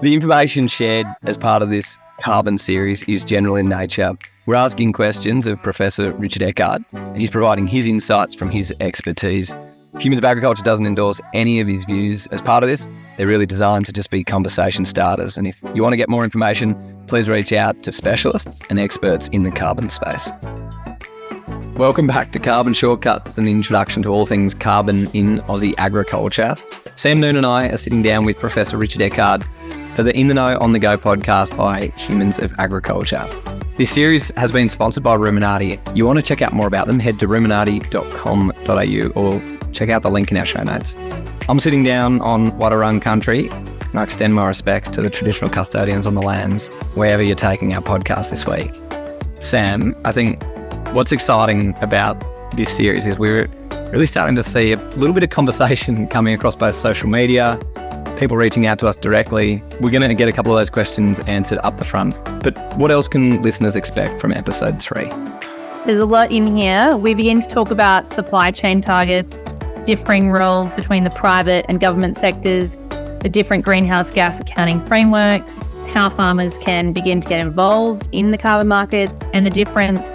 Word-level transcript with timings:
The 0.00 0.14
information 0.14 0.66
shared 0.68 1.06
as 1.24 1.36
part 1.36 1.62
of 1.62 1.70
this 1.70 1.98
carbon 2.20 2.58
series 2.58 3.02
is 3.08 3.24
general 3.24 3.56
in 3.56 3.68
nature. 3.68 4.12
We're 4.46 4.54
asking 4.54 4.92
questions 4.92 5.46
of 5.46 5.62
Professor 5.62 6.12
Richard 6.12 6.42
Eckard, 6.42 6.84
and 6.92 7.16
he's 7.16 7.30
providing 7.30 7.66
his 7.66 7.86
insights 7.86 8.34
from 8.34 8.50
his 8.50 8.74
expertise. 8.80 9.52
Humans 9.98 10.18
of 10.18 10.24
Agriculture 10.24 10.62
doesn't 10.62 10.86
endorse 10.86 11.20
any 11.34 11.60
of 11.60 11.68
his 11.68 11.84
views 11.84 12.26
as 12.28 12.40
part 12.40 12.64
of 12.64 12.68
this. 12.68 12.88
They're 13.16 13.26
really 13.26 13.46
designed 13.46 13.86
to 13.86 13.92
just 13.92 14.10
be 14.10 14.24
conversation 14.24 14.84
starters. 14.84 15.36
And 15.36 15.46
if 15.46 15.62
you 15.74 15.82
want 15.82 15.92
to 15.92 15.98
get 15.98 16.08
more 16.08 16.24
information, 16.24 17.04
please 17.06 17.28
reach 17.28 17.52
out 17.52 17.82
to 17.82 17.92
specialists 17.92 18.60
and 18.70 18.78
experts 18.78 19.28
in 19.28 19.42
the 19.42 19.50
carbon 19.50 19.90
space. 19.90 20.30
Welcome 21.76 22.06
back 22.06 22.32
to 22.32 22.38
Carbon 22.38 22.74
Shortcuts, 22.74 23.38
an 23.38 23.48
introduction 23.48 24.02
to 24.02 24.10
all 24.10 24.26
things 24.26 24.54
carbon 24.54 25.08
in 25.14 25.38
Aussie 25.42 25.74
agriculture. 25.78 26.54
Sam 26.96 27.18
Noon 27.18 27.36
and 27.36 27.46
I 27.46 27.68
are 27.68 27.78
sitting 27.78 28.02
down 28.02 28.24
with 28.24 28.38
Professor 28.38 28.76
Richard 28.76 29.00
Eckard 29.00 29.44
for 29.94 30.02
the 30.02 30.16
In 30.18 30.28
the 30.28 30.34
Know 30.34 30.58
on 30.60 30.72
the 30.72 30.78
Go 30.78 30.96
podcast 30.96 31.56
by 31.56 31.88
Humans 31.98 32.38
of 32.38 32.54
Agriculture. 32.58 33.26
This 33.76 33.90
series 33.90 34.30
has 34.36 34.50
been 34.50 34.68
sponsored 34.70 35.02
by 35.02 35.16
Ruminati. 35.16 35.78
You 35.96 36.06
want 36.06 36.18
to 36.18 36.22
check 36.22 36.40
out 36.40 36.52
more 36.52 36.66
about 36.66 36.86
them, 36.86 36.98
head 36.98 37.18
to 37.20 37.28
ruminati.com.au 37.28 39.20
or 39.20 39.72
check 39.72 39.90
out 39.90 40.02
the 40.02 40.10
link 40.10 40.30
in 40.30 40.36
our 40.38 40.46
show 40.46 40.62
notes. 40.62 40.96
I'm 41.48 41.60
sitting 41.60 41.82
down 41.82 42.20
on 42.22 42.52
Wadawurrung 42.52 43.02
country 43.02 43.48
and 43.48 43.98
I 43.98 44.02
extend 44.02 44.34
my 44.34 44.46
respects 44.46 44.88
to 44.90 45.02
the 45.02 45.10
traditional 45.10 45.50
custodians 45.50 46.06
on 46.06 46.14
the 46.14 46.22
lands 46.22 46.68
wherever 46.94 47.22
you're 47.22 47.36
taking 47.36 47.74
our 47.74 47.82
podcast 47.82 48.30
this 48.30 48.46
week. 48.46 48.70
Sam, 49.40 49.94
I 50.04 50.12
think 50.12 50.42
what's 50.94 51.12
exciting 51.12 51.74
about 51.82 52.22
this 52.56 52.74
series 52.74 53.06
is 53.06 53.18
we're 53.18 53.46
really 53.90 54.06
starting 54.06 54.36
to 54.36 54.42
see 54.42 54.72
a 54.72 54.76
little 54.96 55.12
bit 55.12 55.22
of 55.22 55.30
conversation 55.30 56.06
coming 56.08 56.32
across 56.34 56.56
both 56.56 56.74
social 56.74 57.08
media, 57.08 57.60
people 58.22 58.36
reaching 58.36 58.66
out 58.66 58.78
to 58.78 58.86
us 58.86 58.96
directly. 58.96 59.60
We're 59.80 59.90
going 59.90 60.08
to 60.08 60.14
get 60.14 60.28
a 60.28 60.32
couple 60.32 60.52
of 60.52 60.58
those 60.60 60.70
questions 60.70 61.18
answered 61.20 61.58
up 61.64 61.78
the 61.78 61.84
front. 61.84 62.14
But 62.40 62.56
what 62.76 62.92
else 62.92 63.08
can 63.08 63.42
listeners 63.42 63.74
expect 63.74 64.20
from 64.20 64.32
episode 64.32 64.80
three? 64.80 65.08
There's 65.86 65.98
a 65.98 66.06
lot 66.06 66.30
in 66.30 66.56
here. 66.56 66.96
We 66.96 67.14
begin 67.14 67.40
to 67.40 67.48
talk 67.48 67.72
about 67.72 68.08
supply 68.08 68.52
chain 68.52 68.80
targets, 68.80 69.40
differing 69.84 70.30
roles 70.30 70.72
between 70.72 71.02
the 71.02 71.10
private 71.10 71.66
and 71.68 71.80
government 71.80 72.16
sectors, 72.16 72.76
the 73.22 73.28
different 73.28 73.64
greenhouse 73.64 74.12
gas 74.12 74.38
accounting 74.38 74.80
frameworks, 74.86 75.52
how 75.88 76.08
farmers 76.08 76.60
can 76.60 76.92
begin 76.92 77.20
to 77.22 77.28
get 77.28 77.44
involved 77.44 78.08
in 78.12 78.30
the 78.30 78.38
carbon 78.38 78.68
markets, 78.68 79.20
and 79.32 79.44
the 79.44 79.50
difference 79.50 80.12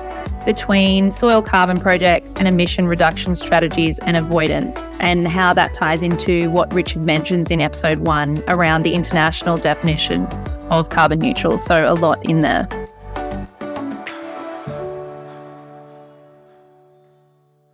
between 0.47 1.11
soil 1.11 1.41
carbon 1.41 1.77
projects 1.77 2.33
and 2.37 2.47
emission 2.47 2.87
reduction 2.87 3.35
strategies 3.35 3.99
and 3.99 4.15
avoidance, 4.15 4.79
and 5.01 5.27
how 5.27 5.53
that 5.53 5.73
ties 5.73 6.01
into 6.01 6.49
what 6.51 6.73
Richard 6.73 7.01
mentions 7.01 7.51
in 7.51 7.59
episode 7.59 7.97
one 7.97 8.41
around 8.47 8.83
the 8.83 8.93
international 8.93 9.57
definition 9.57 10.25
of 10.71 10.89
carbon 10.89 11.19
neutral. 11.19 11.57
So, 11.57 11.91
a 11.91 11.95
lot 11.95 12.23
in 12.23 12.43
there. 12.43 12.65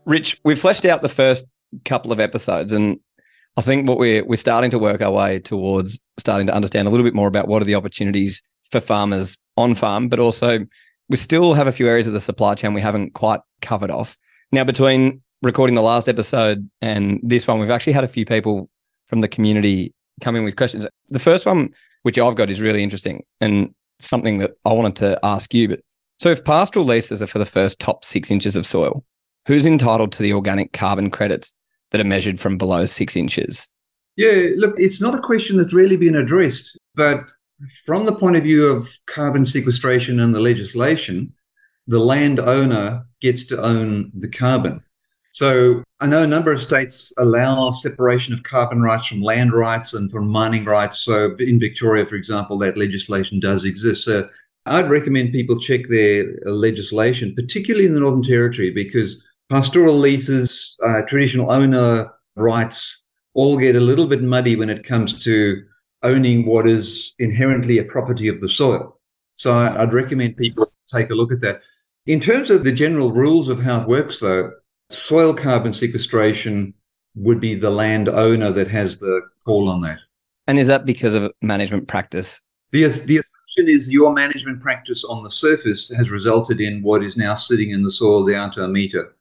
Rich, 0.06 0.42
we've 0.44 0.60
fleshed 0.60 0.84
out 0.84 1.04
the 1.04 1.10
first 1.10 1.46
couple 1.86 2.12
of 2.12 2.20
episodes, 2.20 2.74
and 2.74 3.00
I 3.56 3.62
think 3.62 3.88
what 3.88 4.00
we're 4.00 4.26
we're 4.26 4.36
starting 4.36 4.72
to 4.72 4.80
work 4.80 5.00
our 5.00 5.12
way 5.12 5.38
towards 5.38 6.00
starting 6.18 6.48
to 6.48 6.56
understand 6.56 6.88
a 6.88 6.92
little 6.92 7.06
bit 7.06 7.14
more 7.14 7.28
about 7.28 7.48
what 7.48 7.62
are 7.62 7.66
the 7.66 7.76
opportunities 7.76 8.42
for 8.72 8.80
farmers 8.80 9.38
on 9.58 9.76
farm, 9.76 10.10
but 10.10 10.18
also 10.18 10.66
we 11.10 11.18
still 11.18 11.54
have 11.54 11.68
a 11.68 11.72
few 11.72 11.88
areas 11.88 12.08
of 12.08 12.14
the 12.14 12.20
supply 12.20 12.56
chain 12.56 12.74
we 12.74 12.82
haven't 12.82 13.14
quite 13.14 13.42
covered 13.62 13.92
off. 13.92 14.18
Now, 14.52 14.64
between 14.64 15.22
recording 15.42 15.76
the 15.76 15.82
last 15.82 16.08
episode 16.08 16.70
and 16.82 17.20
this 17.24 17.48
one, 17.48 17.60
we've 17.60 17.70
actually 17.70 17.94
had 17.94 18.04
a 18.04 18.10
few 18.10 18.26
people 18.26 18.70
from 19.08 19.22
the 19.22 19.28
community 19.28 19.94
come 20.22 20.36
in 20.36 20.44
with 20.44 20.56
questions. 20.56 20.88
The 21.10 21.20
first 21.20 21.46
one, 21.46 21.70
which 22.04 22.18
I've 22.18 22.36
got, 22.36 22.50
is 22.50 22.62
really 22.62 22.84
interesting 22.84 23.24
and 23.42 23.74
something 24.00 24.38
that 24.38 24.52
I 24.66 24.74
wanted 24.74 24.96
to 24.98 25.20
ask 25.24 25.54
you. 25.54 25.68
But 25.68 25.82
so, 26.20 26.30
if 26.30 26.44
pastoral 26.44 26.86
leases 26.86 27.22
are 27.22 27.28
for 27.28 27.40
the 27.40 27.46
first 27.46 27.80
top 27.80 28.06
six 28.06 28.32
inches 28.32 28.56
of 28.56 28.66
soil, 28.66 29.04
who's 29.48 29.66
entitled 29.66 30.12
to 30.14 30.24
the 30.24 30.34
organic 30.34 30.74
carbon 30.74 31.10
credits 31.10 31.54
that 31.92 32.02
are 32.02 32.06
measured 32.06 32.40
from 32.40 32.58
below 32.58 32.86
six 32.86 33.16
inches? 33.16 33.70
Yeah, 34.16 34.50
look, 34.58 34.76
it's 34.78 35.02
not 35.02 35.16
a 35.16 35.22
question 35.22 35.58
that's 35.58 35.74
really 35.74 35.98
been 35.98 36.16
addressed, 36.16 36.78
but 36.96 37.22
from 37.86 38.06
the 38.06 38.16
point 38.16 38.36
of 38.36 38.44
view 38.44 38.66
of 38.66 38.90
carbon 39.06 39.46
sequestration 39.46 40.20
and 40.20 40.34
the 40.34 40.40
legislation, 40.40 41.34
the 41.88 42.00
landowner 42.00 43.06
gets 43.22 43.44
to 43.46 43.62
own 43.62 44.12
the 44.16 44.30
carbon. 44.30 44.82
So 45.32 45.84
I 46.00 46.06
know 46.06 46.24
a 46.24 46.28
number 46.28 46.52
of 46.52 46.62
states 46.62 47.12
allow 47.18 47.72
separation 47.72 48.34
of 48.34 48.44
carbon 48.44 48.82
rights 48.82 49.08
from 49.08 49.22
land 49.22 49.52
rights 49.52 49.94
and 49.94 50.12
from 50.12 50.28
mining 50.28 50.66
rights. 50.66 51.00
So 51.00 51.36
in 51.40 51.60
Victoria, 51.60 52.06
for 52.06 52.16
example, 52.16 52.58
that 52.60 52.78
legislation 52.78 53.40
does 53.40 53.66
exist. 53.66 54.06
So 54.06 54.30
I'd 54.66 54.90
recommend 54.90 55.32
people 55.32 55.60
check 55.60 55.88
their 55.90 56.26
legislation, 56.46 57.34
particularly 57.36 57.86
in 57.86 57.94
the 57.94 58.00
Northern 58.00 58.24
Territory, 58.24 58.70
because 58.70 59.22
pastoral 59.50 59.96
leases, 59.96 60.76
uh, 60.86 61.02
traditional 61.02 61.52
owner 61.52 62.12
rights 62.36 63.04
all 63.34 63.58
get 63.58 63.76
a 63.76 63.80
little 63.80 64.08
bit 64.08 64.22
muddy 64.22 64.56
when 64.56 64.70
it 64.70 64.84
comes 64.84 65.20
to 65.24 65.64
owning 66.04 66.46
what 66.46 66.68
is 66.68 67.14
inherently 67.20 67.78
a 67.80 67.84
property 67.84 68.28
of 68.28 68.42
the 68.42 68.50
soil. 68.50 69.00
So 69.36 69.54
I'd 69.54 69.94
recommend 69.94 70.38
people 70.38 70.72
take 70.88 71.10
a 71.10 71.16
look 71.16 71.32
at 71.32 71.42
that. 71.42 71.62
In 72.06 72.20
terms 72.20 72.50
of 72.50 72.64
the 72.64 72.72
general 72.72 73.12
rules 73.12 73.50
of 73.50 73.62
how 73.62 73.82
it 73.82 73.88
works, 73.88 74.20
though, 74.20 74.52
soil 74.90 75.34
carbon 75.34 75.74
sequestration 75.74 76.74
would 77.16 77.40
be 77.40 77.56
the 77.56 77.70
landowner 77.70 78.52
that 78.52 78.68
has 78.68 78.98
the 78.98 79.22
call 79.46 79.70
on 79.70 79.82
that. 79.82 80.00
And 80.48 80.60
is 80.60 80.68
that 80.68 80.86
because 80.86 81.16
of 81.16 81.32
management 81.42 81.88
practice? 81.88 82.42
The, 82.72 82.82
the 82.82 83.18
assumption 83.18 83.68
is 83.70 83.90
your 83.90 84.14
management 84.14 84.62
practice 84.62 85.04
on 85.04 85.24
the 85.24 85.30
surface 85.30 85.90
has 85.96 86.10
resulted 86.10 86.60
in 86.60 86.82
what 86.84 87.04
is 87.04 87.16
now 87.16 87.36
sitting 87.36 87.72
in 87.72 87.84
the 87.84 87.92
soil 87.92 88.26
down 88.26 88.52
to 88.52 88.64
a 88.64 88.68
meter. 88.68 89.16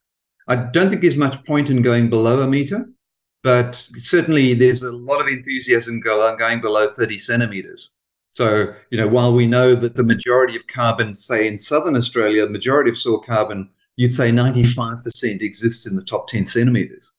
I 0.48 0.56
don't 0.56 0.90
think 0.90 1.02
there's 1.02 1.16
much 1.16 1.44
point 1.44 1.70
in 1.70 1.82
going 1.82 2.10
below 2.10 2.42
a 2.42 2.46
meter 2.48 2.88
but 3.42 3.86
certainly 3.98 4.54
there's 4.54 4.82
a 4.82 4.92
lot 4.92 5.20
of 5.20 5.28
enthusiasm 5.28 6.00
going 6.00 6.60
below 6.60 6.92
30 6.92 7.18
centimeters. 7.18 7.92
So, 8.32 8.74
you 8.90 8.96
know, 8.96 9.08
while 9.08 9.34
we 9.34 9.46
know 9.46 9.74
that 9.74 9.94
the 9.94 10.02
majority 10.02 10.56
of 10.56 10.66
carbon, 10.66 11.14
say 11.14 11.46
in 11.46 11.58
southern 11.58 11.96
Australia, 11.96 12.46
the 12.46 12.52
majority 12.52 12.90
of 12.90 12.96
soil 12.96 13.20
carbon, 13.20 13.68
you'd 13.96 14.12
say 14.12 14.30
95% 14.30 15.42
exists 15.42 15.86
in 15.86 15.96
the 15.96 16.04
top 16.04 16.28
10 16.28 16.46
centimeters. 16.46 17.12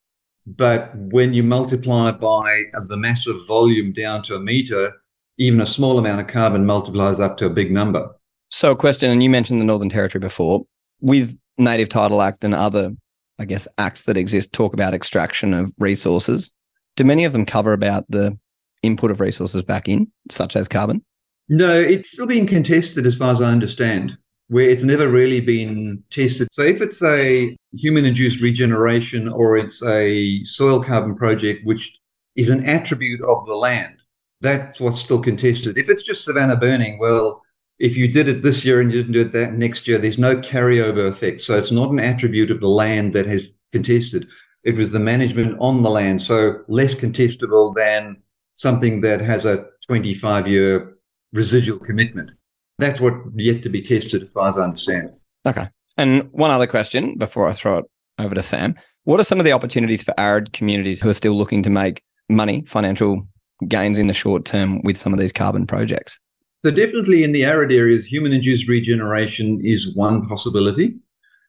But 0.48 0.92
when 0.96 1.34
you 1.34 1.44
multiply 1.44 2.12
by 2.12 2.64
the 2.88 2.98
massive 2.98 3.46
volume 3.48 3.94
down 3.94 4.24
to 4.24 4.36
a 4.36 4.40
meter, 4.40 4.92
even 5.38 5.62
a 5.62 5.66
small 5.66 6.00
amount 6.00 6.22
of 6.22 6.28
carbon 6.28 6.66
multiplies 6.66 7.20
up 7.20 7.38
to 7.38 7.46
a 7.46 7.50
big 7.50 7.72
number. 7.72 8.10
So, 8.50 8.72
a 8.72 8.76
question, 8.76 9.10
and 9.10 9.22
you 9.24 9.30
mentioned 9.30 9.62
the 9.62 9.66
Northern 9.66 9.90
Territory 9.90 10.20
before, 10.20 10.66
with 11.00 11.38
Native 11.58 11.90
Title 11.90 12.22
Act 12.22 12.44
and 12.44 12.54
other 12.54 12.92
I 13.40 13.46
guess, 13.46 13.68
acts 13.78 14.04
that 14.04 14.18
exist 14.18 14.54
talk 14.54 14.74
about 14.74 14.94
extraction 14.94 15.54
of 15.54 15.72
resources. 15.78 16.54
Do 16.96 17.04
many 17.04 17.26
of 17.26 17.34
them 17.34 17.46
cover 17.46 17.74
about 17.74 18.06
the 18.10 18.38
input 18.84 19.12
of 19.12 19.20
resources 19.20 19.62
back 19.64 19.88
in, 19.88 20.12
such 20.30 20.56
as 20.56 20.68
carbon? 20.68 21.04
No, 21.50 21.74
it's 21.74 22.12
still 22.12 22.28
being 22.28 22.48
contested 22.48 23.06
as 23.06 23.16
far 23.16 23.34
as 23.34 23.42
I 23.42 23.46
understand, 23.46 24.18
where 24.48 24.70
it's 24.70 24.84
never 24.84 25.10
really 25.10 25.40
been 25.40 26.04
tested. 26.10 26.48
So 26.52 26.62
if 26.64 26.82
it's 26.82 27.04
a 27.04 27.56
human 27.74 28.06
induced 28.06 28.42
regeneration 28.42 29.28
or 29.28 29.58
it's 29.58 29.84
a 29.84 30.44
soil 30.46 30.84
carbon 30.84 31.16
project, 31.16 31.66
which 31.66 31.92
is 32.36 32.50
an 32.50 32.66
attribute 32.66 33.22
of 33.22 33.46
the 33.46 33.56
land, 33.56 33.96
that's 34.42 34.80
what's 34.80 35.00
still 35.00 35.22
contested. 35.22 35.78
If 35.78 35.90
it's 35.90 36.04
just 36.04 36.26
savanna 36.26 36.56
burning, 36.56 37.00
well, 37.00 37.43
if 37.80 37.98
you 37.98 38.08
did 38.08 38.28
it 38.28 38.44
this 38.44 38.64
year 38.64 38.80
and 38.80 38.92
you 38.92 39.02
didn't 39.02 39.14
do 39.14 39.22
it 39.22 39.34
that 39.34 39.54
next 39.54 39.88
year, 39.88 39.98
there's 39.98 40.18
no 40.18 40.36
carryover 40.38 41.10
effect. 41.10 41.42
So 41.42 41.58
it's 41.58 41.72
not 41.72 41.92
an 41.92 42.00
attribute 42.00 42.52
of 42.52 42.60
the 42.60 42.68
land 42.68 43.14
that 43.14 43.26
has 43.26 43.52
contested. 43.72 44.28
It 44.64 44.76
was 44.76 44.92
the 44.92 45.00
management 45.00 45.58
on 45.60 45.82
the 45.82 45.90
land. 45.90 46.22
So 46.22 46.60
less 46.68 46.96
contestable 46.96 47.76
than 47.76 48.18
something 48.54 49.02
that 49.02 49.20
has 49.22 49.46
a 49.46 49.66
25 49.86 50.48
year 50.48 50.96
residual 51.34 51.80
commitment. 51.80 52.32
That's 52.80 53.00
what 53.00 53.14
yet 53.36 53.62
to 53.64 53.70
be 53.70 53.82
tested, 53.82 54.24
as 54.24 54.30
far 54.30 54.50
as 54.50 54.58
I 54.58 54.64
understand. 54.64 55.12
Okay. 55.46 55.68
And 55.98 56.30
one 56.32 56.52
other 56.52 56.68
question 56.68 57.18
before 57.18 57.48
I 57.48 57.54
throw 57.54 57.80
it 57.80 57.86
over 58.20 58.34
to 58.34 58.42
Sam. 58.42 58.76
What 59.04 59.20
are 59.20 59.26
some 59.26 59.40
of 59.40 59.46
the 59.46 59.52
opportunities 59.52 60.04
for 60.04 60.18
arid 60.18 60.54
communities 60.54 61.02
who 61.02 61.10
are 61.10 61.14
still 61.14 61.34
looking 61.34 61.62
to 61.64 61.70
make 61.70 62.02
money, 62.30 62.64
financial 62.68 63.28
gains 63.68 64.00
in 64.00 64.08
the 64.08 64.14
short 64.14 64.46
term 64.46 64.82
with 64.84 64.98
some 64.98 65.14
of 65.14 65.20
these 65.20 65.34
carbon 65.34 65.68
projects? 65.68 66.20
So, 66.64 66.72
definitely 66.72 67.26
in 67.26 67.34
the 67.34 67.44
arid 67.44 67.74
areas, 67.74 68.06
human 68.06 68.32
induced 68.32 68.70
regeneration 68.70 69.60
is 69.66 69.94
one 69.96 70.26
possibility. 70.28 70.96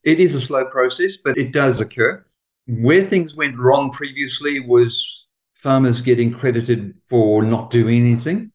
It 0.02 0.18
is 0.18 0.34
a 0.34 0.40
slow 0.40 0.64
process, 0.64 1.16
but 1.16 1.38
it 1.38 1.52
does 1.52 1.80
occur. 1.80 2.24
Where 2.66 3.04
things 3.04 3.36
went 3.36 3.56
wrong 3.56 3.90
previously 3.90 4.58
was 4.58 5.30
farmers 5.54 6.00
getting 6.00 6.32
credited 6.32 6.94
for 7.08 7.44
not 7.44 7.70
doing 7.70 8.00
anything. 8.00 8.50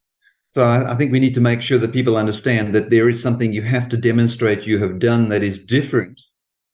So, 0.54 0.68
I 0.68 0.96
think 0.96 1.14
we 1.14 1.22
need 1.22 1.34
to 1.36 1.42
make 1.42 1.62
sure 1.62 1.78
that 1.78 1.94
people 1.94 2.18
understand 2.18 2.76
that 2.76 2.90
there 2.90 3.08
is 3.08 3.22
something 3.22 3.54
you 3.54 3.62
have 3.62 3.88
to 3.90 3.98
demonstrate 3.98 4.68
you 4.68 4.80
have 4.80 5.00
done 5.00 5.30
that 5.30 5.44
is 5.44 5.60
different 5.60 6.20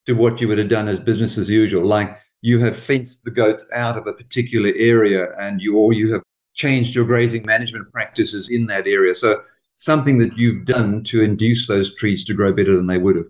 to 0.07 0.13
what 0.13 0.41
you 0.41 0.47
would 0.47 0.57
have 0.57 0.67
done 0.67 0.87
as 0.87 0.99
business 0.99 1.37
as 1.37 1.47
usual. 1.47 1.85
Like 1.85 2.17
you 2.41 2.59
have 2.59 2.75
fenced 2.75 3.23
the 3.23 3.31
goats 3.31 3.67
out 3.75 3.99
of 3.99 4.07
a 4.07 4.13
particular 4.13 4.71
area 4.75 5.27
and 5.39 5.61
you 5.61 5.77
or 5.77 5.93
you 5.93 6.11
have 6.13 6.23
changed 6.55 6.95
your 6.95 7.05
grazing 7.05 7.43
management 7.45 7.91
practices 7.91 8.49
in 8.49 8.65
that 8.67 8.87
area. 8.87 9.13
So 9.13 9.41
something 9.75 10.17
that 10.19 10.37
you've 10.37 10.65
done 10.65 11.03
to 11.03 11.21
induce 11.21 11.67
those 11.67 11.93
trees 11.95 12.23
to 12.23 12.33
grow 12.33 12.53
better 12.53 12.75
than 12.75 12.87
they 12.87 12.97
would 12.97 13.17
have. 13.17 13.27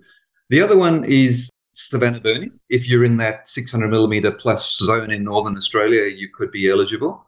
The 0.49 0.61
other 0.61 0.77
one 0.77 1.03
is 1.03 1.49
savanna 1.73 2.19
burning. 2.19 2.51
If 2.69 2.87
you're 2.87 3.03
in 3.03 3.17
that 3.17 3.47
600 3.47 3.89
millimeter 3.89 4.31
plus 4.31 4.77
zone 4.77 5.11
in 5.11 5.23
northern 5.23 5.57
Australia, 5.57 6.03
you 6.03 6.29
could 6.33 6.51
be 6.51 6.69
eligible. 6.69 7.25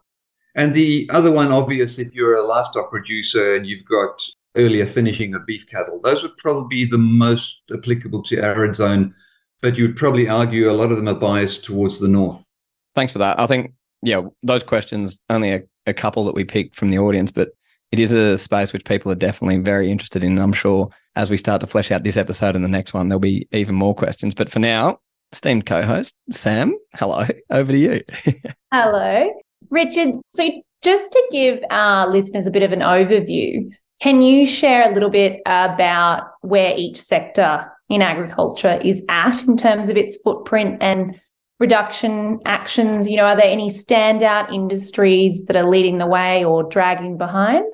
And 0.56 0.74
the 0.74 1.10
other 1.14 1.31
one, 1.31 1.52
obvious, 1.52 2.00
if 2.00 2.14
you're 2.14 2.36
a 2.36 2.46
livestock 2.46 2.90
producer 2.90 3.56
and 3.56 3.68
you've 3.68 3.86
got 3.86 4.22
earlier 4.56 4.86
finishing 4.86 5.36
of 5.36 5.46
beef 5.46 5.68
cattle, 5.68 6.00
those 6.04 6.24
would 6.24 6.38
probably 6.38 6.68
be 6.68 6.86
the 6.90 6.98
most 6.98 7.62
applicable 7.72 8.24
to 8.24 8.42
arid 8.42 8.75
zone. 8.75 9.14
But 9.62 9.78
you 9.78 9.86
would 9.86 9.96
probably 9.96 10.30
argue 10.30 10.69
a 10.69 10.74
lot 10.74 10.92
of 10.92 10.98
them 10.98 11.08
are 11.08 11.16
biased 11.16 11.64
towards 11.64 12.00
the 12.00 12.08
north. 12.08 12.44
Thanks 12.96 13.14
for 13.14 13.19
that. 13.19 13.40
I 13.40 13.48
think, 13.48 13.74
yeah, 14.02 14.22
those 14.44 14.64
questions, 14.64 15.19
only 15.30 15.52
a, 15.52 15.64
a 15.86 15.94
couple 15.94 16.25
that 16.25 16.36
we 16.36 16.44
picked 16.44 16.75
from 16.75 16.90
the 16.90 17.00
audience, 17.00 17.31
but 17.31 17.50
it 17.92 18.00
is 18.00 18.12
a 18.12 18.38
space 18.38 18.74
which 18.74 18.86
people 18.86 19.12
are 19.12 19.16
definitely 19.16 19.57
very 19.57 19.92
interested 19.92 20.24
in. 20.24 20.38
I'm 20.38 20.54
sure 20.54 20.89
as 21.16 21.30
we 21.30 21.38
start 21.38 21.62
to 21.62 21.68
flesh 21.68 21.92
out 21.92 22.04
this 22.04 22.18
episode 22.18 22.56
and 22.56 22.63
the 22.63 22.69
next 22.69 22.94
one, 22.94 23.07
there'll 23.07 23.19
be 23.19 23.48
even 23.51 23.75
more 23.75 23.95
questions. 23.95 24.36
But 24.36 24.50
for 24.50 24.60
now, 24.60 25.00
esteemed 25.31 25.66
co 25.66 25.81
host, 25.81 26.16
Sam, 26.31 26.78
hello, 26.95 27.25
over 27.50 27.72
to 27.72 27.78
you. 27.78 28.01
hello. 28.72 29.34
Richard, 29.72 30.16
so 30.30 30.50
just 30.84 31.12
to 31.12 31.24
give 31.31 31.60
our 31.69 32.07
listeners 32.07 32.48
a 32.48 32.51
bit 32.51 32.63
of 32.63 32.72
an 32.72 32.80
overview, 32.80 33.69
can 34.01 34.22
you 34.22 34.45
share 34.45 34.90
a 34.90 34.94
little 34.94 35.10
bit 35.10 35.42
about 35.45 36.28
where 36.42 36.75
each 36.78 37.01
sector 37.01 37.72
in 37.90 38.01
agriculture 38.01 38.80
is 38.83 39.04
at 39.10 39.42
in 39.44 39.57
terms 39.57 39.90
of 39.90 39.98
its 39.98 40.18
footprint 40.18 40.78
and 40.81 41.19
reduction 41.59 42.39
actions? 42.45 43.09
You 43.09 43.18
know, 43.18 43.25
are 43.25 43.36
there 43.36 43.50
any 43.50 43.69
standout 43.69 44.51
industries 44.54 45.45
that 45.45 45.56
are 45.56 45.69
leading 45.69 45.98
the 45.98 46.07
way 46.07 46.44
or 46.44 46.63
dragging 46.63 47.18
behind? 47.18 47.65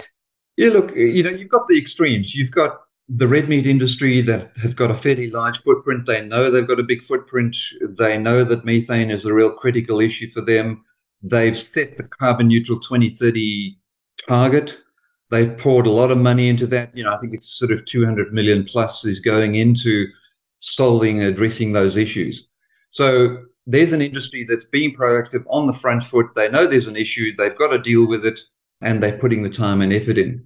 Yeah, 0.58 0.70
look, 0.70 0.92
eh, 0.92 1.06
you 1.06 1.24
know, 1.24 1.32
you've 1.32 1.50
got 1.50 1.68
the 1.68 1.78
extremes. 1.78 2.36
You've 2.36 2.52
got 2.52 2.80
the 3.10 3.28
red 3.28 3.50
meat 3.50 3.68
industry 3.68 4.22
that 4.22 4.56
have 4.62 4.76
got 4.76 4.92
a 4.92 4.96
fairly 4.96 5.30
large 5.30 5.58
footprint. 5.60 6.06
They 6.06 6.26
know 6.26 6.50
they've 6.50 6.68
got 6.68 6.80
a 6.80 6.84
big 6.84 7.04
footprint. 7.04 7.56
They 7.98 8.18
know 8.18 8.44
that 8.44 8.66
methane 8.66 9.12
is 9.12 9.26
a 9.26 9.34
real 9.34 9.52
critical 9.52 10.00
issue 10.00 10.30
for 10.30 10.42
them. 10.42 10.84
They've 11.22 11.58
set 11.58 11.98
the 11.98 12.04
carbon 12.04 12.48
neutral 12.48 12.80
2030 12.80 13.78
target. 14.28 14.78
They've 15.32 15.58
poured 15.58 15.88
a 15.88 15.92
lot 15.92 16.12
of 16.12 16.18
money 16.18 16.48
into 16.48 16.68
that. 16.68 16.96
You 16.96 17.04
know, 17.04 17.14
I 17.14 17.18
think 17.18 17.34
it's 17.34 17.48
sort 17.48 17.72
of 17.72 17.86
200 17.86 18.34
million 18.34 18.64
plus 18.64 19.04
is 19.06 19.20
going 19.20 19.56
into 19.56 20.08
solving, 20.60 21.24
addressing 21.24 21.74
those 21.74 21.98
issues. 21.98 22.48
So 22.90 23.38
there's 23.66 23.94
an 23.94 24.02
industry 24.02 24.46
that's 24.48 24.66
being 24.66 24.96
proactive 24.96 25.44
on 25.50 25.68
the 25.68 25.74
front 25.74 26.04
foot. 26.04 26.28
They 26.36 26.50
know 26.50 26.68
there's 26.68 26.88
an 26.88 26.98
issue, 26.98 27.36
they've 27.36 27.58
got 27.58 27.70
to 27.70 27.80
deal 27.80 28.08
with 28.08 28.26
it, 28.26 28.40
and 28.82 29.02
they're 29.02 29.18
putting 29.18 29.44
the 29.44 29.50
time 29.50 29.82
and 29.82 29.94
effort 29.94 30.18
in. 30.18 30.46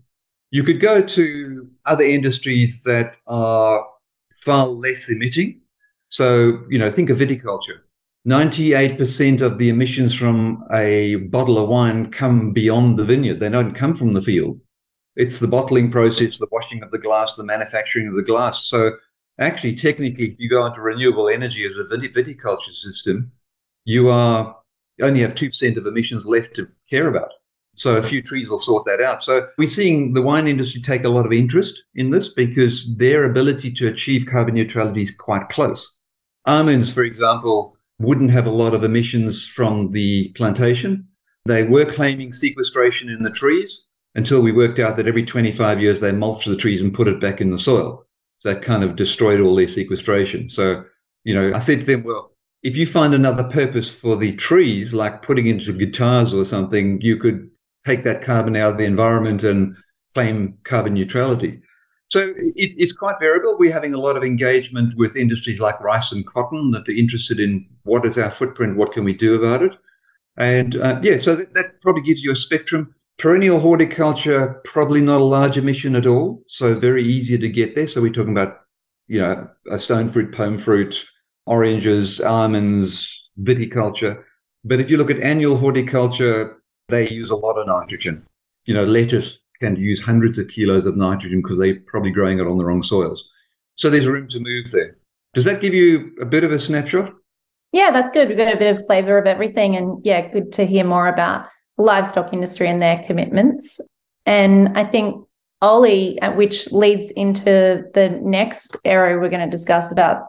You 0.51 0.63
could 0.63 0.79
go 0.79 1.01
to 1.01 1.69
other 1.85 2.03
industries 2.03 2.83
that 2.83 3.15
are 3.27 3.85
far 4.35 4.67
less 4.67 5.09
emitting. 5.09 5.61
So, 6.09 6.63
you 6.69 6.77
know, 6.77 6.91
think 6.91 7.09
of 7.09 7.17
viticulture. 7.17 7.79
98% 8.27 9.41
of 9.41 9.57
the 9.57 9.69
emissions 9.69 10.13
from 10.13 10.63
a 10.71 11.15
bottle 11.15 11.57
of 11.57 11.69
wine 11.69 12.11
come 12.11 12.51
beyond 12.51 12.97
the 12.97 13.05
vineyard. 13.05 13.39
They 13.39 13.49
don't 13.49 13.73
come 13.73 13.93
from 13.93 14.13
the 14.13 14.21
field. 14.21 14.59
It's 15.15 15.39
the 15.39 15.47
bottling 15.47 15.91
process, 15.91 16.37
the 16.37 16.47
washing 16.51 16.83
of 16.83 16.91
the 16.91 16.97
glass, 16.97 17.35
the 17.35 17.43
manufacturing 17.43 18.07
of 18.07 18.15
the 18.15 18.23
glass. 18.23 18.65
So 18.65 18.91
actually, 19.39 19.75
technically, 19.75 20.31
if 20.31 20.39
you 20.39 20.49
go 20.49 20.65
into 20.65 20.81
renewable 20.81 21.29
energy 21.29 21.65
as 21.65 21.77
a 21.77 21.83
viticulture 21.83 22.71
system, 22.71 23.31
you 23.85 24.09
are 24.09 24.57
only 25.01 25.21
have 25.21 25.35
2% 25.35 25.77
of 25.77 25.85
emissions 25.85 26.25
left 26.25 26.55
to 26.55 26.67
care 26.89 27.07
about. 27.07 27.31
So 27.75 27.97
a 27.97 28.03
few 28.03 28.23
trees 28.23 28.49
will 28.49 28.59
sort 28.59 28.85
that 28.85 29.01
out. 29.01 29.21
So 29.21 29.47
we're 29.59 29.67
seeing 29.67 30.13
the 30.13 30.21
wine 30.21 30.47
industry 30.47 30.81
take 30.81 31.03
a 31.03 31.09
lot 31.09 31.27
of 31.27 31.31
interest 31.31 31.83
in 31.93 32.09
this 32.09 32.29
because 32.29 32.97
their 32.97 33.25
ability 33.25 33.71
to 33.73 33.87
achieve 33.87 34.25
carbon 34.25 34.55
neutrality 34.55 35.03
is 35.03 35.11
quite 35.11 35.49
close. 35.49 35.95
Almonds, 36.47 36.91
for 36.91 37.03
example, 37.03 37.77
wouldn't 37.99 38.31
have 38.31 38.47
a 38.47 38.51
lot 38.51 38.73
of 38.73 38.83
emissions 38.83 39.45
from 39.45 39.91
the 39.91 40.29
plantation. 40.29 41.07
They 41.45 41.63
were 41.63 41.85
claiming 41.85 42.33
sequestration 42.33 43.09
in 43.09 43.21
the 43.21 43.29
trees 43.29 43.85
until 44.15 44.41
we 44.41 44.51
worked 44.51 44.79
out 44.79 44.97
that 44.97 45.07
every 45.07 45.23
25 45.23 45.79
years 45.79 45.99
they 45.99 46.11
mulch 46.11 46.45
the 46.45 46.55
trees 46.55 46.81
and 46.81 46.93
put 46.93 47.07
it 47.07 47.21
back 47.21 47.41
in 47.41 47.51
the 47.51 47.59
soil. 47.59 48.06
So 48.39 48.53
that 48.53 48.61
kind 48.61 48.83
of 48.83 48.95
destroyed 48.95 49.41
all 49.41 49.55
their 49.55 49.67
sequestration. 49.67 50.49
So, 50.49 50.85
you 51.23 51.33
know, 51.33 51.53
I 51.53 51.59
said 51.59 51.81
to 51.81 51.85
them, 51.85 52.03
well, 52.03 52.31
if 52.63 52.77
you 52.77 52.85
find 52.85 53.13
another 53.13 53.43
purpose 53.43 53.93
for 53.93 54.15
the 54.15 54.35
trees, 54.35 54.93
like 54.93 55.21
putting 55.21 55.47
into 55.47 55.73
guitars 55.73 56.33
or 56.33 56.45
something, 56.45 57.01
you 57.01 57.17
could 57.17 57.49
take 57.85 58.03
that 58.03 58.21
carbon 58.21 58.55
out 58.55 58.73
of 58.73 58.77
the 58.77 58.85
environment 58.85 59.43
and 59.43 59.75
claim 60.13 60.57
carbon 60.63 60.93
neutrality. 60.93 61.61
So 62.09 62.33
it, 62.37 62.73
it's 62.77 62.93
quite 62.93 63.19
variable. 63.19 63.57
We're 63.57 63.73
having 63.73 63.93
a 63.93 63.99
lot 63.99 64.17
of 64.17 64.23
engagement 64.23 64.95
with 64.97 65.17
industries 65.17 65.59
like 65.59 65.79
rice 65.81 66.11
and 66.11 66.25
cotton 66.25 66.71
that 66.71 66.87
are 66.87 66.93
interested 66.93 67.39
in 67.39 67.67
what 67.83 68.05
is 68.05 68.17
our 68.17 68.31
footprint, 68.31 68.77
what 68.77 68.93
can 68.93 69.03
we 69.03 69.13
do 69.13 69.35
about 69.35 69.61
it, 69.61 69.73
and 70.37 70.75
uh, 70.75 70.99
yeah, 71.01 71.17
so 71.17 71.35
that, 71.35 71.53
that 71.55 71.81
probably 71.81 72.03
gives 72.03 72.23
you 72.23 72.31
a 72.31 72.35
spectrum. 72.35 72.93
Perennial 73.17 73.59
horticulture, 73.59 74.61
probably 74.63 75.01
not 75.01 75.21
a 75.21 75.23
large 75.23 75.57
emission 75.57 75.95
at 75.95 76.05
all. 76.05 76.43
So 76.47 76.77
very 76.79 77.03
easy 77.03 77.37
to 77.37 77.49
get 77.49 77.73
there. 77.73 77.87
So 77.87 78.01
we're 78.01 78.13
talking 78.13 78.31
about, 78.31 78.59
you 79.07 79.19
know, 79.19 79.49
a 79.71 79.79
stone 79.79 80.09
fruit, 80.09 80.33
pome 80.33 80.59
fruit, 80.59 81.03
oranges, 81.47 82.19
almonds, 82.19 83.29
viticulture. 83.41 84.23
But 84.63 84.79
if 84.79 84.91
you 84.91 84.97
look 84.97 85.09
at 85.09 85.19
annual 85.19 85.57
horticulture, 85.57 86.61
they 86.89 87.09
use 87.09 87.31
a 87.31 87.35
lot 87.35 87.57
of 87.57 87.67
nitrogen. 87.67 88.25
You 88.65 88.75
know, 88.75 88.83
lettuce 88.83 89.39
can 89.59 89.75
use 89.75 89.99
hundreds 89.99 90.37
of 90.37 90.47
kilos 90.49 90.85
of 90.85 90.95
nitrogen 90.95 91.41
because 91.41 91.57
they're 91.57 91.79
probably 91.87 92.11
growing 92.11 92.39
it 92.39 92.47
on 92.47 92.57
the 92.57 92.65
wrong 92.65 92.83
soils. 92.83 93.27
So 93.75 93.89
there's 93.89 94.07
room 94.07 94.27
to 94.29 94.39
move 94.39 94.71
there. 94.71 94.97
Does 95.33 95.45
that 95.45 95.61
give 95.61 95.73
you 95.73 96.11
a 96.21 96.25
bit 96.25 96.43
of 96.43 96.51
a 96.51 96.59
snapshot? 96.59 97.13
Yeah, 97.71 97.91
that's 97.91 98.11
good. 98.11 98.27
We've 98.29 98.37
got 98.37 98.53
a 98.53 98.57
bit 98.57 98.77
of 98.77 98.85
flavor 98.85 99.17
of 99.17 99.25
everything. 99.25 99.75
And 99.75 100.03
yeah, 100.05 100.29
good 100.29 100.51
to 100.53 100.65
hear 100.65 100.83
more 100.83 101.07
about 101.07 101.47
livestock 101.77 102.33
industry 102.33 102.68
and 102.69 102.81
their 102.81 103.01
commitments. 103.03 103.79
And 104.25 104.77
I 104.77 104.83
think 104.85 105.25
Oli, 105.62 106.19
uh, 106.21 106.33
which 106.33 106.71
leads 106.71 107.12
into 107.12 107.83
the 107.94 108.19
next 108.21 108.77
area 108.85 109.18
we're 109.18 109.29
going 109.29 109.45
to 109.45 109.50
discuss 109.50 109.91
about 109.91 110.27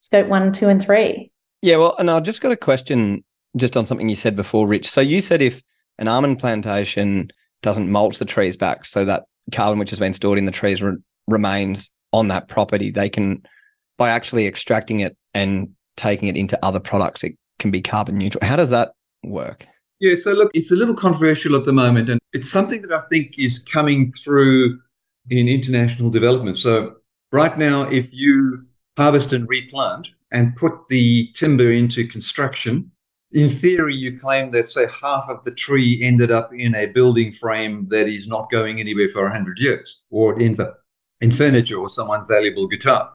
scope 0.00 0.28
one, 0.28 0.52
two, 0.52 0.68
and 0.68 0.82
three. 0.82 1.30
Yeah, 1.62 1.76
well, 1.76 1.96
and 1.98 2.10
I've 2.10 2.22
just 2.22 2.40
got 2.40 2.52
a 2.52 2.56
question 2.56 3.24
just 3.56 3.76
on 3.76 3.86
something 3.86 4.08
you 4.08 4.16
said 4.16 4.36
before, 4.36 4.66
Rich. 4.66 4.88
So 4.88 5.00
you 5.00 5.20
said 5.20 5.42
if 5.42 5.62
an 5.98 6.08
almond 6.08 6.38
plantation 6.38 7.30
doesn't 7.62 7.90
mulch 7.90 8.18
the 8.18 8.24
trees 8.24 8.56
back 8.56 8.84
so 8.84 9.04
that 9.04 9.24
carbon 9.52 9.78
which 9.78 9.90
has 9.90 9.98
been 9.98 10.12
stored 10.12 10.38
in 10.38 10.44
the 10.44 10.52
trees 10.52 10.82
re- 10.82 10.96
remains 11.26 11.90
on 12.12 12.28
that 12.28 12.48
property, 12.48 12.90
they 12.90 13.08
can, 13.08 13.42
by 13.96 14.10
actually 14.10 14.46
extracting 14.46 15.00
it 15.00 15.16
and 15.34 15.68
taking 15.96 16.28
it 16.28 16.36
into 16.36 16.62
other 16.64 16.80
products, 16.80 17.24
it 17.24 17.34
can 17.58 17.70
be 17.70 17.80
carbon 17.80 18.16
neutral. 18.16 18.46
How 18.46 18.56
does 18.56 18.70
that 18.70 18.92
work? 19.24 19.66
Yeah, 20.00 20.14
so 20.14 20.32
look, 20.32 20.50
it's 20.54 20.70
a 20.70 20.76
little 20.76 20.94
controversial 20.94 21.56
at 21.56 21.64
the 21.64 21.72
moment, 21.72 22.08
and 22.08 22.20
it's 22.32 22.50
something 22.50 22.82
that 22.82 22.92
I 22.92 23.00
think 23.08 23.38
is 23.38 23.58
coming 23.58 24.12
through 24.12 24.78
in 25.28 25.48
international 25.48 26.10
development. 26.10 26.56
So, 26.56 26.96
right 27.32 27.56
now, 27.58 27.82
if 27.82 28.08
you 28.12 28.64
harvest 28.96 29.32
and 29.32 29.48
replant 29.48 30.08
and 30.30 30.54
put 30.54 30.72
the 30.88 31.30
timber 31.34 31.72
into 31.72 32.06
construction, 32.06 32.92
in 33.32 33.50
theory, 33.50 33.94
you 33.94 34.18
claim 34.18 34.52
that, 34.52 34.66
say, 34.66 34.86
half 35.02 35.28
of 35.28 35.44
the 35.44 35.50
tree 35.50 36.00
ended 36.02 36.30
up 36.30 36.50
in 36.52 36.74
a 36.74 36.86
building 36.86 37.32
frame 37.32 37.88
that 37.90 38.08
is 38.08 38.26
not 38.26 38.50
going 38.50 38.80
anywhere 38.80 39.08
for 39.08 39.22
100 39.22 39.58
years, 39.58 40.00
or 40.10 40.40
ends 40.40 40.60
up 40.60 40.78
in 41.20 41.32
furniture 41.32 41.76
or 41.76 41.88
someone's 41.88 42.26
valuable 42.26 42.66
guitar. 42.66 43.12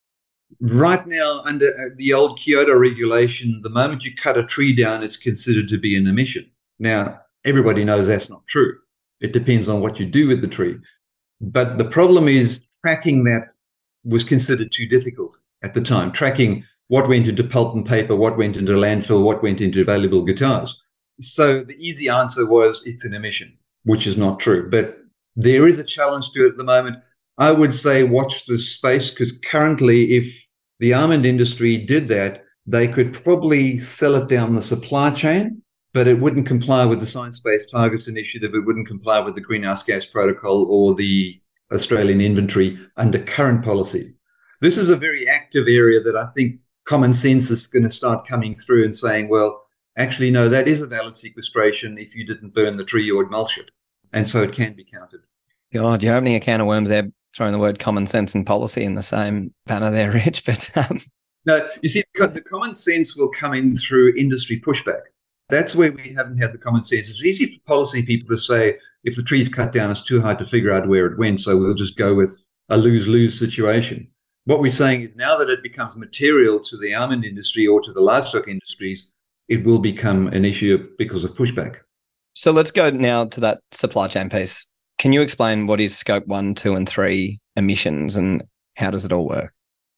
Right 0.59 1.05
now, 1.07 1.41
under 1.45 1.67
uh, 1.67 1.95
the 1.97 2.13
old 2.13 2.37
Kyoto 2.37 2.77
regulation, 2.77 3.61
the 3.63 3.69
moment 3.69 4.05
you 4.05 4.13
cut 4.15 4.37
a 4.37 4.43
tree 4.43 4.75
down, 4.75 5.01
it's 5.01 5.17
considered 5.17 5.67
to 5.69 5.79
be 5.79 5.97
an 5.97 6.05
emission. 6.05 6.49
Now, 6.79 7.19
everybody 7.45 7.83
knows 7.83 8.07
that's 8.07 8.29
not 8.29 8.45
true. 8.47 8.77
It 9.21 9.33
depends 9.33 9.69
on 9.69 9.81
what 9.81 9.99
you 9.99 10.05
do 10.05 10.27
with 10.27 10.41
the 10.41 10.47
tree. 10.47 10.77
But 11.41 11.77
the 11.77 11.85
problem 11.85 12.27
is 12.27 12.61
tracking 12.81 13.23
that 13.25 13.47
was 14.03 14.23
considered 14.23 14.71
too 14.71 14.87
difficult 14.87 15.37
at 15.63 15.73
the 15.73 15.81
time. 15.81 16.11
Tracking 16.11 16.65
what 16.87 17.07
went 17.07 17.27
into 17.27 17.43
pulp 17.43 17.75
and 17.75 17.85
paper, 17.85 18.15
what 18.15 18.37
went 18.37 18.55
into 18.57 18.73
landfill, 18.73 19.23
what 19.23 19.41
went 19.41 19.61
into 19.61 19.85
valuable 19.85 20.23
guitars. 20.23 20.79
So 21.19 21.63
the 21.63 21.75
easy 21.75 22.09
answer 22.09 22.47
was 22.47 22.83
it's 22.85 23.05
an 23.05 23.13
emission, 23.13 23.57
which 23.83 24.05
is 24.05 24.17
not 24.17 24.39
true. 24.39 24.69
But 24.69 24.97
there 25.35 25.67
is 25.67 25.79
a 25.79 25.83
challenge 25.83 26.31
to 26.31 26.45
it 26.45 26.51
at 26.51 26.57
the 26.57 26.63
moment. 26.63 26.97
I 27.37 27.51
would 27.51 27.73
say 27.73 28.03
watch 28.03 28.45
this 28.45 28.69
space 28.69 29.09
because 29.09 29.31
currently, 29.31 30.15
if 30.15 30.45
the 30.79 30.93
almond 30.93 31.25
industry 31.25 31.77
did 31.77 32.09
that, 32.09 32.43
they 32.67 32.87
could 32.87 33.13
probably 33.13 33.79
sell 33.79 34.15
it 34.15 34.27
down 34.27 34.55
the 34.55 34.63
supply 34.63 35.09
chain 35.09 35.62
but 35.93 36.07
it 36.07 36.19
wouldn't 36.19 36.47
comply 36.47 36.85
with 36.85 36.99
the 36.99 37.07
Science 37.07 37.39
Based 37.39 37.69
Targets 37.69 38.07
Initiative. 38.07 38.53
It 38.53 38.65
wouldn't 38.65 38.87
comply 38.87 39.19
with 39.19 39.35
the 39.35 39.41
Greenhouse 39.41 39.83
Gas 39.83 40.05
Protocol 40.05 40.65
or 40.69 40.95
the 40.95 41.39
Australian 41.71 42.19
inventory 42.19 42.77
under 42.97 43.19
current 43.19 43.63
policy. 43.63 44.13
This 44.59 44.77
is 44.77 44.89
a 44.89 44.97
very 44.97 45.27
active 45.29 45.67
area 45.67 46.01
that 46.01 46.15
I 46.15 46.27
think 46.35 46.59
common 46.85 47.13
sense 47.13 47.49
is 47.51 47.67
going 47.67 47.83
to 47.83 47.91
start 47.91 48.27
coming 48.27 48.55
through 48.55 48.85
and 48.85 48.95
saying, 48.95 49.29
well, 49.29 49.61
actually, 49.97 50.31
no, 50.31 50.49
that 50.49 50.67
is 50.67 50.81
a 50.81 50.87
valid 50.87 51.15
sequestration 51.15 51.97
if 51.97 52.15
you 52.15 52.25
didn't 52.25 52.53
burn 52.53 52.77
the 52.77 52.83
tree 52.83 53.09
or 53.11 53.25
mulch 53.27 53.57
it. 53.57 53.69
And 54.13 54.27
so 54.27 54.41
it 54.43 54.51
can 54.51 54.73
be 54.73 54.85
counted. 54.85 55.21
God, 55.73 56.03
you're 56.03 56.15
opening 56.15 56.35
a 56.35 56.39
can 56.39 56.61
of 56.61 56.67
worms 56.67 56.89
there, 56.89 57.09
throwing 57.35 57.51
the 57.51 57.59
word 57.59 57.79
common 57.79 58.05
sense 58.07 58.35
and 58.35 58.45
policy 58.45 58.83
in 58.83 58.95
the 58.95 59.01
same 59.01 59.53
banner 59.65 59.91
there, 59.91 60.11
Rich. 60.25 60.45
But 60.45 60.69
um... 60.75 60.99
no, 61.45 61.67
you 61.81 61.89
see, 61.89 62.03
the 62.15 62.43
common 62.49 62.75
sense 62.75 63.15
will 63.15 63.31
come 63.39 63.53
in 63.53 63.75
through 63.75 64.13
industry 64.15 64.59
pushback. 64.59 65.01
That's 65.53 65.75
where 65.75 65.91
we 65.91 66.13
haven't 66.13 66.39
had 66.39 66.51
the 66.51 66.57
common 66.57 66.83
sense. 66.83 67.09
It's 67.09 67.23
easy 67.23 67.45
for 67.45 67.61
policy 67.67 68.01
people 68.01 68.35
to 68.35 68.41
say, 68.41 68.79
if 69.03 69.15
the 69.15 69.21
tree's 69.21 69.49
cut 69.49 69.71
down, 69.71 69.91
it's 69.91 70.01
too 70.01 70.19
hard 70.19 70.39
to 70.39 70.45
figure 70.45 70.71
out 70.71 70.87
where 70.87 71.05
it 71.05 71.19
went. 71.19 71.41
So 71.41 71.55
we'll 71.55 71.75
just 71.75 71.95
go 71.95 72.15
with 72.15 72.35
a 72.69 72.77
lose 72.77 73.07
lose 73.07 73.37
situation. 73.37 74.07
What 74.45 74.61
we're 74.61 74.71
saying 74.71 75.03
is 75.03 75.15
now 75.15 75.37
that 75.37 75.49
it 75.49 75.61
becomes 75.61 75.95
material 75.95 76.59
to 76.59 76.77
the 76.77 76.95
almond 76.95 77.23
industry 77.23 77.67
or 77.67 77.81
to 77.81 77.93
the 77.93 78.01
livestock 78.01 78.47
industries, 78.47 79.11
it 79.47 79.63
will 79.63 79.77
become 79.77 80.27
an 80.27 80.43
issue 80.43 80.89
because 80.97 81.23
of 81.23 81.35
pushback. 81.35 81.81
So 82.33 82.51
let's 82.51 82.71
go 82.71 82.89
now 82.89 83.25
to 83.25 83.39
that 83.41 83.59
supply 83.71 84.07
chain 84.07 84.29
piece. 84.29 84.65
Can 84.97 85.13
you 85.13 85.21
explain 85.21 85.67
what 85.67 85.79
is 85.79 85.95
scope 85.95 86.25
one, 86.25 86.55
two, 86.55 86.73
and 86.73 86.89
three 86.89 87.39
emissions 87.55 88.15
and 88.15 88.43
how 88.75 88.89
does 88.89 89.05
it 89.05 89.11
all 89.11 89.27
work? 89.27 89.53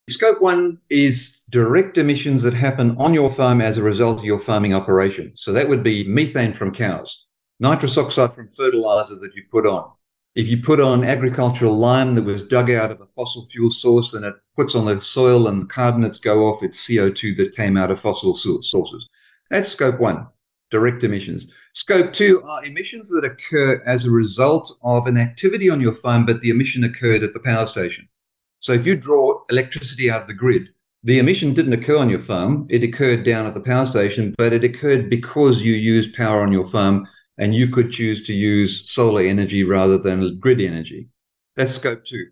Scope 0.08 0.40
one 0.40 0.78
is 0.92 1.42
direct 1.50 1.98
emissions 1.98 2.44
that 2.44 2.54
happen 2.54 2.96
on 3.00 3.16
your 3.16 3.28
farm 3.28 3.60
as 3.60 3.78
a 3.78 3.82
result 3.82 4.20
of 4.20 4.24
your 4.24 4.38
farming 4.38 4.72
operation. 4.72 5.32
So 5.36 5.52
that 5.54 5.68
would 5.68 5.82
be 5.82 6.08
methane 6.08 6.54
from 6.54 6.72
cows, 6.72 7.26
nitrous 7.60 7.98
oxide 7.98 8.36
from 8.36 8.50
fertilizer 8.50 9.16
that 9.16 9.34
you 9.34 9.42
put 9.50 9.66
on. 9.66 9.92
If 10.36 10.48
you 10.48 10.62
put 10.62 10.80
on 10.80 11.04
agricultural 11.04 11.76
lime 11.76 12.14
that 12.14 12.22
was 12.22 12.44
dug 12.44 12.70
out 12.70 12.92
of 12.92 13.02
a 13.02 13.08
fossil 13.16 13.48
fuel 13.48 13.72
source 13.72 14.14
and 14.14 14.24
it 14.26 14.36
puts 14.56 14.76
on 14.76 14.86
the 14.86 15.02
soil 15.02 15.48
and 15.48 15.68
carbonates 15.68 16.20
go 16.20 16.46
off, 16.48 16.62
it's 16.62 16.86
CO2 16.86 17.36
that 17.38 17.56
came 17.56 17.76
out 17.76 17.90
of 17.90 18.00
fossil 18.00 18.36
sources. 18.36 19.10
That's 19.50 19.70
scope 19.70 20.00
one, 20.00 20.28
direct 20.70 21.04
emissions. 21.04 21.48
Scope 21.74 22.14
two 22.14 22.44
are 22.44 22.64
emissions 22.64 23.10
that 23.10 23.26
occur 23.26 23.82
as 23.88 24.06
a 24.06 24.12
result 24.12 24.78
of 24.84 25.08
an 25.08 25.18
activity 25.18 25.68
on 25.68 25.82
your 25.82 25.94
farm, 25.94 26.28
but 26.28 26.42
the 26.42 26.52
emission 26.52 26.84
occurred 26.84 27.24
at 27.24 27.34
the 27.34 27.40
power 27.40 27.66
station. 27.66 28.08
So 28.60 28.74
if 28.74 28.86
you 28.86 28.96
draw 28.96 29.42
electricity 29.50 30.10
out 30.10 30.24
of 30.24 30.28
the 30.28 30.34
grid, 30.34 30.70
the 31.04 31.20
emission 31.20 31.54
didn't 31.54 31.74
occur 31.74 31.98
on 31.98 32.10
your 32.10 32.20
farm. 32.20 32.66
It 32.70 32.84
occurred 32.84 33.24
down 33.24 33.46
at 33.46 33.54
the 33.54 33.62
power 33.62 33.86
station, 33.86 34.34
but 34.38 34.54
it 34.54 34.64
occurred 34.64 35.10
because 35.10 35.62
you 35.62 35.74
used 35.74 36.16
power 36.16 36.42
on 36.42 36.52
your 36.52 36.68
farm 36.68 37.08
and 37.38 37.54
you 37.54 37.68
could 37.68 37.92
choose 37.92 38.26
to 38.26 38.34
use 38.34 38.90
solar 38.90 39.22
energy 39.22 39.64
rather 39.64 39.98
than 39.98 40.40
grid 40.40 40.62
energy. 40.62 41.10
That's 41.56 41.74
scope 41.74 42.06
two. 42.06 42.28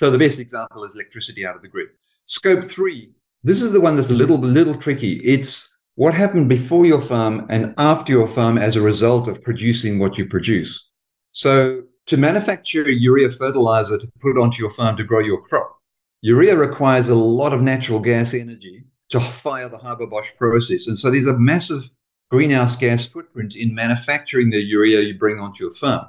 So 0.00 0.10
the 0.10 0.18
best 0.18 0.38
example 0.38 0.84
is 0.84 0.94
electricity 0.94 1.46
out 1.46 1.56
of 1.56 1.62
the 1.62 1.68
grid. 1.68 1.88
Scope 2.24 2.64
three, 2.64 3.12
this 3.44 3.62
is 3.62 3.72
the 3.72 3.80
one 3.80 3.96
that's 3.96 4.10
a 4.10 4.14
little, 4.14 4.38
little 4.38 4.74
tricky. 4.74 5.20
It's 5.24 5.76
what 5.94 6.12
happened 6.12 6.48
before 6.48 6.84
your 6.84 7.00
farm 7.00 7.46
and 7.48 7.74
after 7.78 8.12
your 8.12 8.26
farm 8.26 8.58
as 8.58 8.76
a 8.76 8.80
result 8.80 9.28
of 9.28 9.42
producing 9.42 9.98
what 9.98 10.18
you 10.18 10.26
produce. 10.26 10.88
So, 11.30 11.82
to 12.06 12.16
manufacture 12.16 12.88
urea 12.88 13.30
fertilizer 13.30 13.98
to 13.98 14.08
put 14.20 14.38
onto 14.38 14.62
your 14.62 14.70
farm 14.70 14.96
to 14.96 15.04
grow 15.04 15.20
your 15.20 15.42
crop, 15.42 15.78
urea 16.22 16.56
requires 16.56 17.08
a 17.08 17.14
lot 17.14 17.52
of 17.52 17.62
natural 17.62 18.00
gas 18.00 18.32
energy 18.32 18.84
to 19.08 19.20
fire 19.20 19.68
the 19.68 19.78
Haber-Bosch 19.78 20.32
process. 20.36 20.86
And 20.86 20.98
so, 20.98 21.10
there's 21.10 21.26
a 21.26 21.38
massive 21.38 21.90
greenhouse 22.30 22.76
gas 22.76 23.06
footprint 23.06 23.54
in 23.54 23.74
manufacturing 23.74 24.50
the 24.50 24.60
urea 24.60 25.00
you 25.00 25.18
bring 25.18 25.38
onto 25.38 25.64
your 25.64 25.72
farm. 25.72 26.06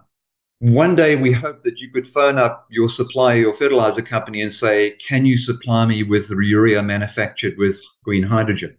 One 0.59 0.95
day, 0.95 1.15
we 1.15 1.31
hope 1.33 1.63
that 1.63 1.77
you 1.77 1.91
could 1.91 2.07
phone 2.07 2.39
up 2.39 2.65
your 2.71 2.89
supplier, 2.89 3.37
your 3.37 3.53
fertilizer 3.53 4.01
company, 4.01 4.41
and 4.41 4.51
say, 4.51 4.91
Can 5.07 5.25
you 5.25 5.37
supply 5.37 5.85
me 5.85 6.01
with 6.03 6.29
urea 6.31 6.81
manufactured 6.81 7.55
with 7.57 7.79
green 8.03 8.23
hydrogen? 8.23 8.75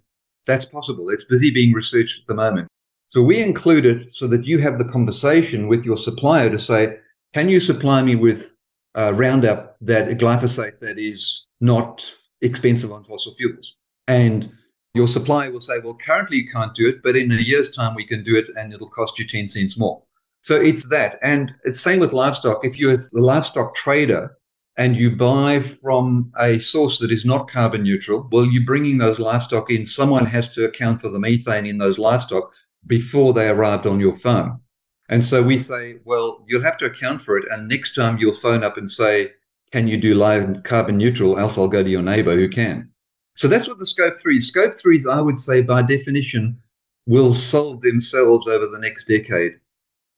That's 0.46 0.64
possible. 0.64 1.08
It's 1.10 1.24
busy 1.24 1.50
being 1.50 1.72
researched 1.72 2.22
at 2.22 2.26
the 2.26 2.34
moment. 2.34 2.68
So 3.06 3.22
we 3.22 3.40
include 3.40 3.86
it 3.86 4.12
so 4.12 4.26
that 4.26 4.44
you 4.44 4.58
have 4.58 4.78
the 4.78 4.84
conversation 4.84 5.68
with 5.68 5.86
your 5.86 5.96
supplier 5.96 6.50
to 6.50 6.58
say, 6.58 6.98
can 7.34 7.48
you 7.48 7.60
supply 7.60 8.02
me 8.02 8.14
with 8.14 8.54
uh, 8.94 9.12
Roundup 9.14 9.76
that 9.80 10.08
glyphosate 10.18 10.80
that 10.80 10.98
is 10.98 11.46
not 11.60 12.04
expensive 12.40 12.92
on 12.92 13.04
fossil 13.04 13.34
fuels? 13.34 13.76
And 14.06 14.50
your 14.94 15.08
supplier 15.08 15.50
will 15.50 15.60
say, 15.60 15.78
well, 15.84 15.94
currently 15.94 16.38
you 16.38 16.48
can't 16.48 16.74
do 16.74 16.88
it, 16.88 17.02
but 17.02 17.16
in 17.16 17.30
a 17.30 17.36
year's 17.36 17.70
time 17.70 17.94
we 17.94 18.06
can 18.06 18.24
do 18.24 18.36
it 18.36 18.46
and 18.56 18.72
it'll 18.72 18.88
cost 18.88 19.18
you 19.18 19.26
10 19.26 19.48
cents 19.48 19.78
more. 19.78 20.02
So 20.42 20.56
it's 20.56 20.88
that. 20.88 21.18
And 21.22 21.52
it's 21.64 21.80
same 21.80 22.00
with 22.00 22.12
livestock. 22.12 22.64
If 22.64 22.78
you're 22.78 22.94
a 22.94 23.08
livestock 23.12 23.74
trader 23.74 24.36
and 24.76 24.96
you 24.96 25.14
buy 25.14 25.60
from 25.60 26.32
a 26.38 26.58
source 26.58 26.98
that 27.00 27.12
is 27.12 27.24
not 27.24 27.50
carbon 27.50 27.82
neutral, 27.82 28.28
well, 28.32 28.46
you're 28.46 28.64
bringing 28.64 28.98
those 28.98 29.18
livestock 29.18 29.70
in. 29.70 29.84
Someone 29.84 30.24
has 30.24 30.48
to 30.52 30.64
account 30.64 31.02
for 31.02 31.10
the 31.10 31.18
methane 31.18 31.66
in 31.66 31.78
those 31.78 31.98
livestock 31.98 32.50
before 32.86 33.34
they 33.34 33.48
arrived 33.48 33.86
on 33.86 34.00
your 34.00 34.16
farm. 34.16 34.60
And 35.08 35.24
so 35.24 35.42
we 35.42 35.58
say, 35.58 35.96
well, 36.04 36.44
you'll 36.46 36.62
have 36.62 36.76
to 36.78 36.86
account 36.86 37.22
for 37.22 37.36
it. 37.38 37.46
And 37.50 37.68
next 37.68 37.94
time 37.94 38.18
you'll 38.18 38.34
phone 38.34 38.62
up 38.62 38.76
and 38.76 38.90
say, 38.90 39.32
can 39.72 39.88
you 39.88 39.96
do 39.96 40.14
live 40.14 40.62
carbon 40.64 40.98
neutral? 40.98 41.38
Else 41.38 41.56
I'll 41.56 41.68
go 41.68 41.82
to 41.82 41.90
your 41.90 42.02
neighbor 42.02 42.34
who 42.34 42.48
can. 42.48 42.90
So 43.36 43.48
that's 43.48 43.68
what 43.68 43.78
the 43.78 43.86
scope 43.86 44.20
three. 44.20 44.40
Scope 44.40 44.78
threes, 44.78 45.06
I 45.06 45.20
would 45.20 45.38
say, 45.38 45.62
by 45.62 45.82
definition, 45.82 46.60
will 47.06 47.34
solve 47.34 47.80
themselves 47.80 48.46
over 48.46 48.66
the 48.66 48.78
next 48.78 49.04
decade 49.04 49.52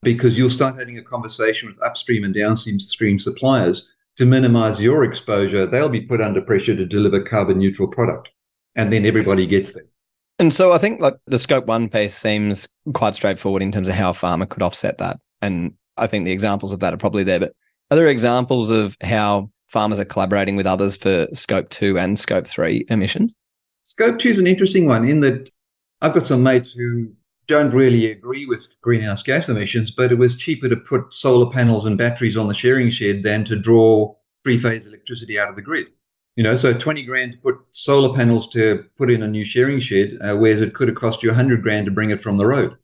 because 0.02 0.38
you'll 0.38 0.50
start 0.50 0.76
having 0.76 0.98
a 0.98 1.02
conversation 1.02 1.68
with 1.68 1.82
upstream 1.82 2.24
and 2.24 2.34
downstream 2.34 3.18
suppliers 3.18 3.88
to 4.16 4.26
minimize 4.26 4.80
your 4.80 5.04
exposure, 5.04 5.66
they'll 5.66 5.88
be 5.88 6.00
put 6.00 6.20
under 6.20 6.42
pressure 6.42 6.76
to 6.76 6.84
deliver 6.84 7.22
carbon 7.22 7.58
neutral 7.58 7.88
product. 7.88 8.28
And 8.74 8.92
then 8.92 9.06
everybody 9.06 9.46
gets 9.46 9.72
there. 9.72 9.86
And 10.40 10.54
so 10.54 10.72
I 10.72 10.78
think 10.78 11.02
like 11.02 11.16
the 11.26 11.38
scope 11.38 11.66
one 11.66 11.90
piece 11.90 12.16
seems 12.16 12.66
quite 12.94 13.14
straightforward 13.14 13.62
in 13.62 13.70
terms 13.70 13.88
of 13.88 13.94
how 13.94 14.08
a 14.08 14.14
farmer 14.14 14.46
could 14.46 14.62
offset 14.62 14.96
that. 14.96 15.18
And 15.42 15.74
I 15.98 16.06
think 16.06 16.24
the 16.24 16.32
examples 16.32 16.72
of 16.72 16.80
that 16.80 16.94
are 16.94 16.96
probably 16.96 17.24
there. 17.24 17.40
But 17.40 17.52
are 17.90 17.96
there 17.96 18.06
examples 18.06 18.70
of 18.70 18.96
how 19.02 19.50
farmers 19.66 20.00
are 20.00 20.04
collaborating 20.06 20.56
with 20.56 20.66
others 20.66 20.96
for 20.96 21.26
scope 21.34 21.68
two 21.68 21.98
and 21.98 22.18
scope 22.18 22.46
three 22.46 22.86
emissions? 22.88 23.36
Scope 23.82 24.18
two 24.18 24.30
is 24.30 24.38
an 24.38 24.46
interesting 24.46 24.86
one 24.86 25.06
in 25.06 25.20
that 25.20 25.50
I've 26.00 26.14
got 26.14 26.26
some 26.26 26.42
mates 26.42 26.72
who 26.72 27.12
don't 27.46 27.74
really 27.74 28.10
agree 28.10 28.46
with 28.46 28.66
greenhouse 28.80 29.22
gas 29.22 29.46
emissions, 29.46 29.90
but 29.90 30.10
it 30.10 30.16
was 30.16 30.36
cheaper 30.36 30.70
to 30.70 30.76
put 30.76 31.12
solar 31.12 31.52
panels 31.52 31.84
and 31.84 31.98
batteries 31.98 32.38
on 32.38 32.48
the 32.48 32.54
shearing 32.54 32.88
shed 32.88 33.24
than 33.24 33.44
to 33.44 33.56
draw 33.56 34.14
three 34.42 34.56
phase 34.56 34.86
electricity 34.86 35.38
out 35.38 35.50
of 35.50 35.56
the 35.56 35.60
grid. 35.60 35.88
You 36.36 36.44
know, 36.44 36.56
so 36.56 36.72
20 36.72 37.02
grand 37.02 37.32
to 37.32 37.38
put 37.38 37.58
solar 37.72 38.14
panels 38.14 38.48
to 38.50 38.84
put 38.96 39.10
in 39.10 39.22
a 39.22 39.28
new 39.28 39.44
shearing 39.44 39.80
shed, 39.80 40.16
uh, 40.20 40.36
whereas 40.36 40.60
it 40.60 40.74
could 40.74 40.88
have 40.88 40.96
cost 40.96 41.22
you 41.22 41.28
100 41.28 41.62
grand 41.62 41.86
to 41.86 41.92
bring 41.92 42.10
it 42.10 42.22
from 42.22 42.36
the 42.36 42.46
road. 42.46 42.76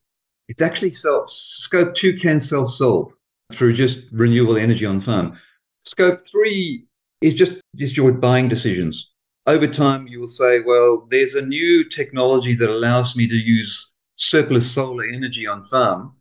It's 0.49 0.63
actually 0.63 0.93
self, 0.93 1.31
scope 1.31 1.95
two 1.95 2.17
can 2.19 2.41
self 2.41 2.75
solve 2.75 3.13
through 3.53 3.75
just 3.75 4.01
renewable 4.13 4.57
energy 4.57 4.85
on 4.85 5.01
farm. 5.01 5.39
Scope 5.81 6.27
three 6.29 6.85
is 7.21 7.35
just, 7.35 7.53
just 7.77 7.97
your 7.97 8.13
buying 8.13 8.49
decisions. 8.49 9.11
Over 9.47 9.69
time, 9.69 10.09
you 10.09 10.19
will 10.19 10.27
say, 10.27 10.61
well, 10.61 11.07
there's 11.09 11.35
a 11.35 11.43
new 11.43 11.89
technology 11.89 12.55
that 12.57 12.69
allows 12.69 13.15
me 13.15 13.29
to 13.29 13.37
use 13.37 13.93
surplus 14.17 14.69
solar 14.71 15.05
energy 15.05 15.47
on 15.47 15.63
farm 15.65 16.15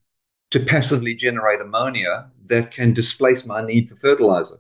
to 0.52 0.60
passively 0.60 1.16
generate 1.16 1.60
ammonia 1.60 2.30
that 2.46 2.72
can 2.72 2.94
displace 2.94 3.46
my 3.46 3.66
need 3.66 3.90
for 3.90 3.96
fertilizer. 3.96 4.56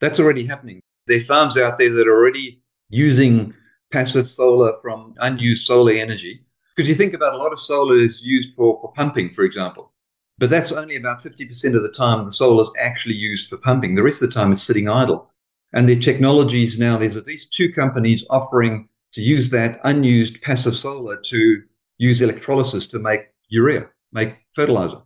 That's 0.00 0.20
already 0.20 0.46
happening. 0.46 0.80
There 1.06 1.18
are 1.18 1.24
farms 1.24 1.56
out 1.56 1.78
there 1.78 1.92
that 1.92 2.08
are 2.08 2.16
already 2.16 2.62
using 2.88 3.54
passive 3.92 4.30
solar 4.30 4.74
from 4.82 5.14
unused 5.18 5.66
solar 5.66 5.92
energy. 5.92 6.40
Because 6.74 6.88
you 6.88 6.94
think 6.94 7.14
about 7.14 7.34
a 7.34 7.36
lot 7.36 7.52
of 7.52 7.60
solar 7.60 7.98
is 7.98 8.22
used 8.22 8.54
for, 8.54 8.80
for 8.80 8.92
pumping, 8.92 9.32
for 9.32 9.44
example. 9.44 9.92
But 10.38 10.50
that's 10.50 10.72
only 10.72 10.96
about 10.96 11.22
50% 11.22 11.76
of 11.76 11.82
the 11.82 11.92
time 11.92 12.24
the 12.24 12.32
solar 12.32 12.64
is 12.64 12.70
actually 12.80 13.14
used 13.14 13.48
for 13.48 13.56
pumping. 13.56 13.94
The 13.94 14.02
rest 14.02 14.22
of 14.22 14.30
the 14.30 14.34
time 14.34 14.50
is 14.50 14.62
sitting 14.62 14.88
idle. 14.88 15.30
And 15.72 15.88
the 15.88 15.98
technologies 15.98 16.78
now, 16.78 16.96
there's 16.96 17.16
at 17.16 17.26
least 17.26 17.52
two 17.52 17.72
companies 17.72 18.24
offering 18.30 18.88
to 19.12 19.22
use 19.22 19.50
that 19.50 19.78
unused 19.84 20.42
passive 20.42 20.76
solar 20.76 21.16
to 21.16 21.62
use 21.98 22.20
electrolysis 22.20 22.86
to 22.88 22.98
make 22.98 23.28
urea, 23.48 23.88
make 24.12 24.34
fertilizer. 24.54 25.02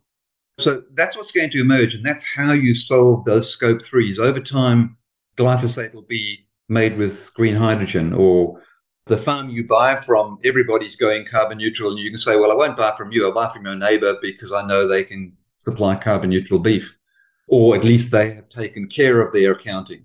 So 0.57 0.83
that's 0.93 1.15
what's 1.15 1.31
going 1.31 1.51
to 1.51 1.61
emerge, 1.61 1.95
and 1.95 2.05
that's 2.05 2.25
how 2.35 2.53
you 2.53 2.73
solve 2.73 3.25
those 3.25 3.49
scope 3.49 3.81
threes. 3.81 4.19
Over 4.19 4.39
time, 4.39 4.97
glyphosate 5.39 5.93
will 5.93 6.03
be 6.03 6.45
made 6.67 6.97
with 6.97 7.33
green 7.33 7.55
hydrogen, 7.55 8.13
or 8.13 8.61
the 9.05 9.17
farm 9.17 9.49
you 9.49 9.65
buy 9.65 9.95
from, 9.95 10.37
everybody's 10.43 10.95
going 10.95 11.25
carbon 11.25 11.57
neutral, 11.57 11.91
and 11.91 11.99
you 11.99 12.11
can 12.11 12.17
say, 12.17 12.35
Well, 12.35 12.51
I 12.51 12.55
won't 12.55 12.77
buy 12.77 12.95
from 12.95 13.11
you, 13.11 13.25
I'll 13.25 13.33
buy 13.33 13.51
from 13.51 13.65
your 13.65 13.75
neighbor 13.75 14.17
because 14.21 14.51
I 14.51 14.65
know 14.65 14.87
they 14.87 15.03
can 15.03 15.35
supply 15.57 15.95
carbon 15.95 16.29
neutral 16.29 16.59
beef, 16.59 16.95
or 17.47 17.75
at 17.75 17.83
least 17.83 18.11
they 18.11 18.33
have 18.33 18.49
taken 18.49 18.87
care 18.87 19.21
of 19.21 19.33
their 19.33 19.53
accounting. 19.53 20.03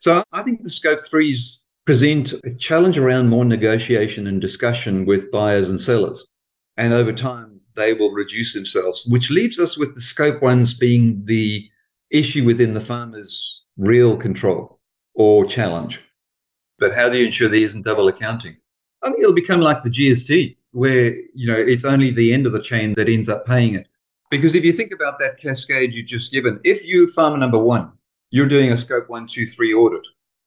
So 0.00 0.22
I 0.32 0.42
think 0.42 0.62
the 0.62 0.70
scope 0.70 1.00
threes 1.10 1.66
present 1.84 2.32
a 2.44 2.54
challenge 2.54 2.96
around 2.96 3.28
more 3.28 3.44
negotiation 3.44 4.26
and 4.26 4.40
discussion 4.40 5.04
with 5.04 5.30
buyers 5.30 5.68
and 5.68 5.80
sellers. 5.80 6.26
And 6.76 6.94
over 6.94 7.12
time, 7.12 7.60
they 7.74 7.92
will 7.92 8.12
reduce 8.12 8.54
themselves, 8.54 9.04
which 9.06 9.30
leaves 9.30 9.58
us 9.58 9.76
with 9.76 9.94
the 9.94 10.00
scope 10.00 10.42
ones 10.42 10.72
being 10.72 11.22
the 11.24 11.68
issue 12.10 12.44
within 12.44 12.74
the 12.74 12.80
farmer's 12.80 13.64
real 13.80 14.16
control 14.16 14.78
or 15.14 15.44
challenge. 15.46 16.00
But 16.78 16.94
how 16.94 17.08
do 17.08 17.18
you 17.18 17.26
ensure 17.26 17.48
there 17.48 17.60
isn't 17.60 17.84
double 17.84 18.08
accounting? 18.08 18.56
I 19.02 19.08
think 19.08 19.22
it'll 19.22 19.34
become 19.34 19.60
like 19.60 19.82
the 19.82 19.90
GST. 19.90 20.56
where, 20.72 21.16
you 21.34 21.46
know, 21.46 21.56
it's 21.56 21.84
only 21.84 22.10
the 22.10 22.32
end 22.32 22.46
of 22.46 22.52
the 22.52 22.62
chain 22.62 22.94
that 22.94 23.08
ends 23.08 23.28
up 23.28 23.46
paying 23.46 23.74
it. 23.74 23.88
Because 24.30 24.54
if 24.54 24.64
you 24.64 24.72
think 24.72 24.92
about 24.92 25.18
that 25.18 25.38
cascade 25.38 25.92
you've 25.92 26.06
just 26.06 26.30
given, 26.30 26.60
if 26.64 26.86
you 26.86 27.08
farmer 27.08 27.36
number 27.36 27.58
one, 27.58 27.90
you're 28.30 28.46
doing 28.46 28.70
a 28.70 28.76
scope 28.76 29.08
one, 29.08 29.26
two, 29.26 29.46
three 29.46 29.74
audit, 29.74 30.06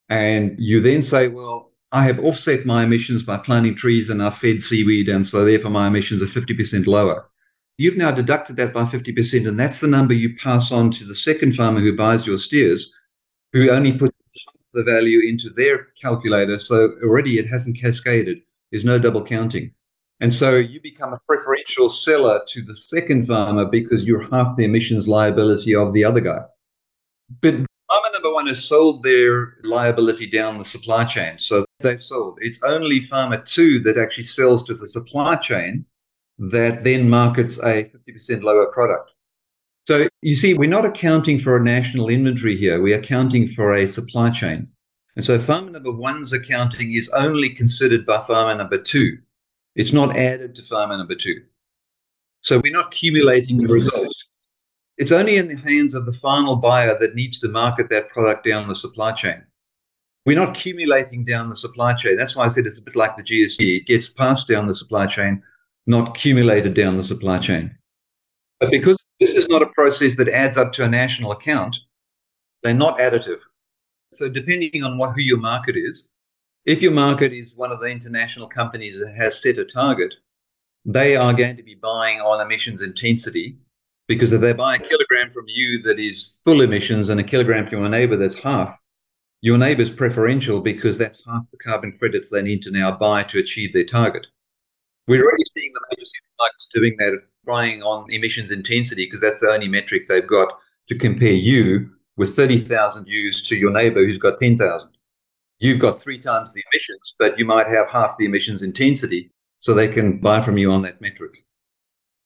and 0.09 0.55
you 0.57 0.79
then 0.79 1.01
say, 1.01 1.27
well, 1.27 1.71
I 1.91 2.05
have 2.05 2.19
offset 2.19 2.65
my 2.65 2.83
emissions 2.83 3.23
by 3.23 3.37
planting 3.37 3.75
trees 3.75 4.09
and 4.09 4.23
I've 4.23 4.37
fed 4.37 4.61
seaweed, 4.61 5.09
and 5.09 5.27
so 5.27 5.43
therefore 5.43 5.71
my 5.71 5.87
emissions 5.87 6.21
are 6.21 6.27
50% 6.27 6.87
lower. 6.87 7.29
You've 7.77 7.97
now 7.97 8.11
deducted 8.11 8.55
that 8.57 8.73
by 8.73 8.83
50%, 8.83 9.47
and 9.47 9.59
that's 9.59 9.79
the 9.79 9.87
number 9.87 10.13
you 10.13 10.35
pass 10.37 10.71
on 10.71 10.91
to 10.91 11.05
the 11.05 11.15
second 11.15 11.55
farmer 11.55 11.81
who 11.81 11.95
buys 11.95 12.25
your 12.25 12.37
steers, 12.37 12.91
who 13.53 13.69
only 13.69 13.93
puts 13.93 14.17
the 14.73 14.83
value 14.83 15.21
into 15.21 15.49
their 15.49 15.87
calculator. 16.01 16.59
So 16.59 16.95
already 17.03 17.37
it 17.37 17.47
hasn't 17.47 17.79
cascaded. 17.79 18.41
There's 18.71 18.83
no 18.83 18.99
double 18.99 19.23
counting. 19.23 19.71
And 20.19 20.33
so 20.33 20.55
you 20.55 20.81
become 20.81 21.13
a 21.13 21.19
preferential 21.27 21.89
seller 21.89 22.41
to 22.47 22.61
the 22.61 22.75
second 22.75 23.27
farmer 23.27 23.65
because 23.65 24.03
you're 24.03 24.27
half 24.31 24.57
the 24.57 24.65
emissions 24.65 25.07
liability 25.07 25.75
of 25.75 25.93
the 25.93 26.03
other 26.03 26.21
guy. 26.21 26.41
But 27.41 27.53
farmer 27.53 28.09
number 28.13 28.33
one 28.33 28.47
has 28.47 28.63
sold 28.63 29.03
their 29.03 29.55
liability 29.63 30.27
down 30.27 30.57
the 30.57 30.65
supply 30.65 31.05
chain. 31.05 31.37
So 31.39 31.65
they've 31.81 32.01
sold. 32.01 32.39
It's 32.41 32.61
only 32.63 33.01
farmer 33.01 33.37
two 33.37 33.79
that 33.81 33.97
actually 33.97 34.23
sells 34.23 34.63
to 34.63 34.73
the 34.73 34.87
supply 34.87 35.35
chain 35.35 35.85
that 36.37 36.83
then 36.83 37.09
markets 37.09 37.59
a 37.59 37.91
50% 38.09 38.43
lower 38.43 38.67
product. 38.71 39.11
So 39.85 40.07
you 40.21 40.35
see, 40.35 40.53
we're 40.53 40.69
not 40.69 40.85
accounting 40.85 41.39
for 41.39 41.57
a 41.57 41.63
national 41.63 42.09
inventory 42.09 42.57
here. 42.57 42.81
We're 42.81 42.99
accounting 42.99 43.47
for 43.47 43.73
a 43.73 43.87
supply 43.87 44.29
chain. 44.29 44.67
And 45.15 45.25
so 45.25 45.39
farmer 45.39 45.71
number 45.71 45.91
one's 45.91 46.33
accounting 46.33 46.93
is 46.93 47.09
only 47.09 47.49
considered 47.49 48.05
by 48.05 48.19
farmer 48.21 48.55
number 48.55 48.77
two. 48.77 49.17
It's 49.75 49.93
not 49.93 50.15
added 50.15 50.55
to 50.55 50.63
farmer 50.63 50.97
number 50.97 51.15
two. 51.15 51.41
So 52.41 52.59
we're 52.63 52.73
not 52.73 52.87
accumulating 52.87 53.57
the 53.57 53.67
results. 53.67 54.25
It's 54.97 55.11
only 55.11 55.37
in 55.37 55.47
the 55.47 55.57
hands 55.57 55.95
of 55.95 56.05
the 56.05 56.13
final 56.13 56.55
buyer 56.55 56.97
that 56.99 57.15
needs 57.15 57.39
to 57.39 57.47
market 57.47 57.89
that 57.89 58.09
product 58.09 58.45
down 58.45 58.67
the 58.67 58.75
supply 58.75 59.11
chain. 59.11 59.43
We're 60.25 60.37
not 60.37 60.57
accumulating 60.57 61.25
down 61.25 61.49
the 61.49 61.55
supply 61.55 61.93
chain. 61.93 62.15
That's 62.15 62.35
why 62.35 62.45
I 62.45 62.47
said 62.47 62.65
it's 62.65 62.79
a 62.79 62.83
bit 62.83 62.95
like 62.95 63.17
the 63.17 63.23
GST. 63.23 63.81
It 63.81 63.87
gets 63.87 64.07
passed 64.07 64.47
down 64.47 64.67
the 64.67 64.75
supply 64.75 65.07
chain, 65.07 65.43
not 65.87 66.09
accumulated 66.09 66.73
down 66.73 66.95
the 66.95 67.03
supply 67.03 67.39
chain. 67.39 67.75
But 68.63 68.71
because 68.71 69.05
this 69.19 69.33
is 69.33 69.49
not 69.49 69.61
a 69.61 69.67
process 69.67 70.15
that 70.15 70.29
adds 70.29 70.55
up 70.55 70.71
to 70.73 70.85
a 70.85 70.87
national 70.87 71.33
account, 71.33 71.75
they're 72.61 72.73
not 72.73 72.97
additive. 72.97 73.39
So 74.13 74.29
depending 74.29 74.85
on 74.85 74.97
what 74.97 75.15
who 75.15 75.21
your 75.21 75.37
market 75.37 75.75
is, 75.75 76.09
if 76.63 76.81
your 76.81 76.93
market 76.93 77.33
is 77.33 77.57
one 77.57 77.73
of 77.73 77.81
the 77.81 77.87
international 77.87 78.47
companies 78.47 79.01
that 79.01 79.15
has 79.17 79.41
set 79.41 79.57
a 79.57 79.65
target, 79.65 80.15
they 80.85 81.17
are 81.17 81.33
going 81.33 81.57
to 81.57 81.63
be 81.63 81.75
buying 81.75 82.21
on 82.21 82.39
emissions 82.39 82.81
intensity 82.81 83.57
because 84.07 84.31
if 84.31 84.39
they 84.39 84.53
buy 84.53 84.75
a 84.75 84.79
kilogram 84.79 85.29
from 85.29 85.43
you 85.49 85.81
that 85.81 85.99
is 85.99 86.39
full 86.45 86.61
emissions 86.61 87.09
and 87.09 87.19
a 87.19 87.23
kilogram 87.23 87.65
from 87.65 87.79
your 87.79 87.89
neighbor 87.89 88.15
that's 88.15 88.41
half, 88.41 88.81
your 89.41 89.57
neighbor's 89.57 89.91
preferential 89.91 90.61
because 90.61 90.97
that's 90.97 91.21
half 91.25 91.43
the 91.51 91.57
carbon 91.57 91.97
credits 91.99 92.29
they 92.29 92.41
need 92.41 92.61
to 92.61 92.71
now 92.71 92.91
buy 92.91 93.23
to 93.23 93.39
achieve 93.39 93.73
their 93.73 93.83
target. 93.83 94.25
We're 95.05 95.21
already 95.21 95.43
seeing 95.53 95.73
the 95.73 95.81
major 95.91 96.05
supermarkets 96.05 96.69
doing 96.73 96.95
that, 96.99 97.23
buying 97.45 97.83
on 97.83 98.09
emissions 98.11 98.51
intensity 98.51 99.05
because 99.05 99.21
that's 99.21 99.39
the 99.39 99.47
only 99.47 99.67
metric 99.67 100.07
they've 100.07 100.27
got 100.27 100.57
to 100.87 100.95
compare 100.95 101.33
you 101.33 101.89
with 102.17 102.35
30,000 102.35 103.07
ewes 103.07 103.41
to 103.43 103.55
your 103.55 103.71
neighbor 103.71 104.05
who's 104.05 104.17
got 104.17 104.37
10,000. 104.39 104.89
You've 105.59 105.79
got 105.79 106.01
three 106.01 106.19
times 106.19 106.53
the 106.53 106.63
emissions, 106.73 107.15
but 107.17 107.39
you 107.39 107.45
might 107.45 107.67
have 107.67 107.87
half 107.89 108.17
the 108.17 108.25
emissions 108.25 108.63
intensity, 108.63 109.31
so 109.59 109.73
they 109.73 109.87
can 109.87 110.19
buy 110.19 110.41
from 110.41 110.57
you 110.57 110.71
on 110.71 110.81
that 110.81 110.99
metric. 110.99 111.31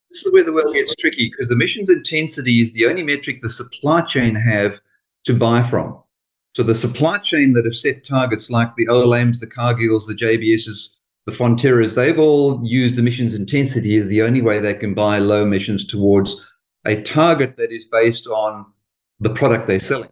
This 0.08 0.24
is 0.24 0.32
where 0.32 0.44
the 0.44 0.52
world 0.52 0.74
gets 0.74 0.94
tricky 0.96 1.30
because 1.30 1.50
emissions 1.50 1.90
intensity 1.90 2.62
is 2.62 2.72
the 2.72 2.86
only 2.86 3.02
metric 3.02 3.40
the 3.40 3.50
supply 3.50 4.00
chain 4.00 4.34
have 4.34 4.80
to 5.24 5.34
buy 5.34 5.62
from. 5.62 6.02
So 6.54 6.62
the 6.62 6.74
supply 6.74 7.18
chain 7.18 7.52
that 7.52 7.66
have 7.66 7.76
set 7.76 8.04
targets 8.04 8.50
like 8.50 8.74
the 8.76 8.86
Olams, 8.86 9.38
the 9.38 9.46
Cargills, 9.46 10.06
the 10.06 10.14
JBSs, 10.14 10.96
the 11.28 11.36
Fonterras, 11.36 11.94
they've 11.94 12.18
all 12.18 12.58
used 12.64 12.96
emissions 12.96 13.34
intensity 13.34 13.96
as 13.96 14.08
the 14.08 14.22
only 14.22 14.40
way 14.40 14.60
they 14.60 14.72
can 14.72 14.94
buy 14.94 15.18
low 15.18 15.42
emissions 15.42 15.84
towards 15.84 16.40
a 16.86 17.02
target 17.02 17.58
that 17.58 17.70
is 17.70 17.84
based 17.84 18.26
on 18.26 18.64
the 19.20 19.28
product 19.28 19.66
they're 19.66 19.78
selling. 19.78 20.08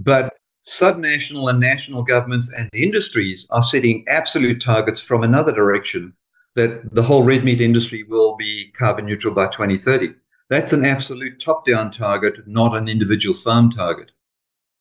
But 0.00 0.34
subnational 0.64 1.48
and 1.48 1.60
national 1.60 2.02
governments 2.02 2.52
and 2.52 2.68
industries 2.72 3.46
are 3.50 3.62
setting 3.62 4.04
absolute 4.08 4.60
targets 4.60 5.00
from 5.00 5.22
another 5.22 5.52
direction 5.52 6.12
that 6.56 6.92
the 6.92 7.02
whole 7.02 7.22
red 7.22 7.44
meat 7.44 7.60
industry 7.60 8.02
will 8.02 8.34
be 8.34 8.72
carbon 8.76 9.06
neutral 9.06 9.32
by 9.32 9.46
2030. 9.46 10.14
That's 10.50 10.72
an 10.72 10.84
absolute 10.84 11.38
top 11.38 11.64
down 11.64 11.92
target, 11.92 12.44
not 12.48 12.76
an 12.76 12.88
individual 12.88 13.36
farm 13.36 13.70
target. 13.70 14.10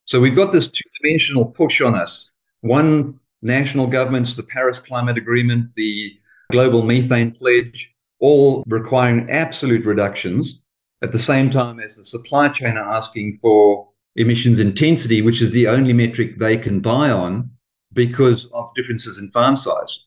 So 0.06 0.20
we've 0.20 0.36
got 0.36 0.52
this 0.52 0.68
two 0.68 0.90
dimensional 1.00 1.46
push 1.46 1.80
on 1.80 1.94
us. 1.94 2.32
One, 2.62 3.20
national 3.46 3.88
governments, 3.88 4.36
the 4.36 4.44
Paris 4.44 4.80
Climate 4.80 5.18
Agreement, 5.18 5.74
the 5.76 6.14
Global 6.52 6.84
Methane 6.84 7.32
Pledge, 7.32 7.94
all 8.20 8.64
requiring 8.68 9.30
absolute 9.30 9.86
reductions 9.86 10.64
at 11.02 11.12
the 11.12 11.20
same 11.20 11.50
time 11.50 11.80
as 11.80 11.96
the 11.96 12.04
supply 12.04 12.50
chain 12.50 12.78
are 12.78 12.92
asking 12.92 13.36
for 13.36 13.88
emissions 14.16 14.60
intensity, 14.60 15.22
which 15.22 15.42
is 15.42 15.52
the 15.52 15.68
only 15.68 15.94
metric 15.94 16.40
they 16.40 16.58
can 16.58 16.80
buy 16.80 17.10
on 17.12 17.52
because 17.94 18.46
of 18.48 18.74
differences 18.76 19.20
in 19.20 19.30
farm 19.32 19.56
size. 19.56 20.06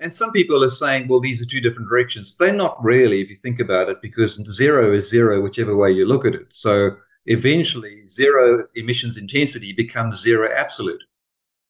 And 0.00 0.14
some 0.14 0.32
people 0.32 0.64
are 0.64 0.70
saying, 0.70 1.08
well, 1.08 1.20
these 1.20 1.40
are 1.42 1.46
two 1.46 1.60
different 1.60 1.88
directions. 1.88 2.36
They're 2.36 2.52
not 2.52 2.82
really, 2.82 3.20
if 3.20 3.30
you 3.30 3.36
think 3.36 3.60
about 3.60 3.88
it, 3.88 4.02
because 4.02 4.40
zero 4.50 4.92
is 4.92 5.08
zero, 5.08 5.40
whichever 5.40 5.76
way 5.76 5.90
you 5.92 6.06
look 6.06 6.24
at 6.24 6.34
it. 6.34 6.46
So 6.50 6.96
eventually, 7.26 8.06
zero 8.08 8.66
emissions 8.74 9.16
intensity 9.16 9.72
becomes 9.72 10.20
zero 10.20 10.48
absolute. 10.54 11.02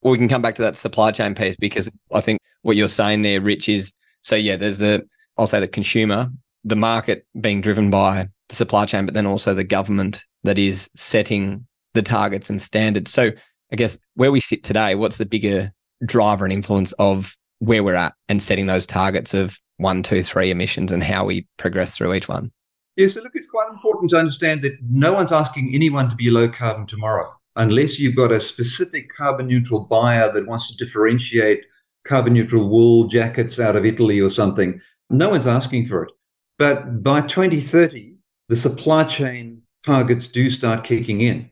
Well, 0.04 0.12
we 0.12 0.18
can 0.18 0.28
come 0.28 0.42
back 0.42 0.54
to 0.56 0.62
that 0.62 0.76
supply 0.76 1.10
chain 1.10 1.34
piece 1.34 1.56
because 1.56 1.90
I 2.12 2.20
think 2.20 2.38
what 2.62 2.76
you're 2.76 2.88
saying 2.88 3.22
there, 3.22 3.40
Rich, 3.40 3.68
is 3.68 3.94
so 4.20 4.36
yeah, 4.36 4.56
there's 4.56 4.78
the, 4.78 5.06
I'll 5.38 5.46
say 5.46 5.60
the 5.60 5.66
consumer, 5.66 6.30
the 6.62 6.76
market 6.76 7.26
being 7.40 7.62
driven 7.62 7.90
by 7.90 8.28
the 8.50 8.54
supply 8.54 8.84
chain, 8.84 9.06
but 9.06 9.14
then 9.14 9.26
also 9.26 9.54
the 9.54 9.64
government 9.64 10.22
that 10.44 10.58
is 10.58 10.90
setting 10.94 11.66
the 11.94 12.02
targets 12.02 12.50
and 12.50 12.60
standards. 12.60 13.12
So 13.12 13.30
I 13.72 13.76
guess 13.76 13.98
where 14.14 14.30
we 14.30 14.40
sit 14.40 14.62
today, 14.62 14.94
what's 14.94 15.16
the 15.16 15.26
bigger 15.26 15.72
driver 16.04 16.44
and 16.44 16.52
influence 16.52 16.92
of 16.98 17.34
where 17.60 17.82
we're 17.82 17.94
at 17.94 18.12
and 18.28 18.42
setting 18.42 18.66
those 18.66 18.86
targets 18.86 19.32
of 19.32 19.58
one, 19.78 20.02
two, 20.02 20.22
three 20.22 20.50
emissions 20.50 20.92
and 20.92 21.02
how 21.02 21.24
we 21.24 21.46
progress 21.56 21.96
through 21.96 22.12
each 22.14 22.28
one? 22.28 22.52
Yeah, 22.96 23.08
so 23.08 23.22
look, 23.22 23.32
it's 23.34 23.48
quite 23.48 23.70
important 23.70 24.10
to 24.10 24.18
understand 24.18 24.62
that 24.62 24.76
no 24.82 25.14
one's 25.14 25.32
asking 25.32 25.74
anyone 25.74 26.08
to 26.10 26.14
be 26.14 26.30
low 26.30 26.48
carbon 26.48 26.86
tomorrow, 26.86 27.34
unless 27.56 27.98
you've 27.98 28.16
got 28.16 28.32
a 28.32 28.40
specific 28.40 29.14
carbon 29.14 29.46
neutral 29.46 29.80
buyer 29.80 30.32
that 30.32 30.46
wants 30.46 30.68
to 30.70 30.84
differentiate 30.84 31.64
carbon 32.04 32.34
neutral 32.34 32.68
wool 32.68 33.04
jackets 33.04 33.58
out 33.58 33.76
of 33.76 33.84
Italy 33.84 34.20
or 34.20 34.28
something. 34.28 34.80
No 35.10 35.30
one's 35.30 35.46
asking 35.46 35.86
for 35.86 36.04
it. 36.04 36.12
But 36.58 37.02
by 37.02 37.22
2030, 37.22 38.16
the 38.48 38.56
supply 38.56 39.04
chain 39.04 39.62
targets 39.84 40.28
do 40.28 40.50
start 40.50 40.84
kicking 40.84 41.20
in. 41.20 41.50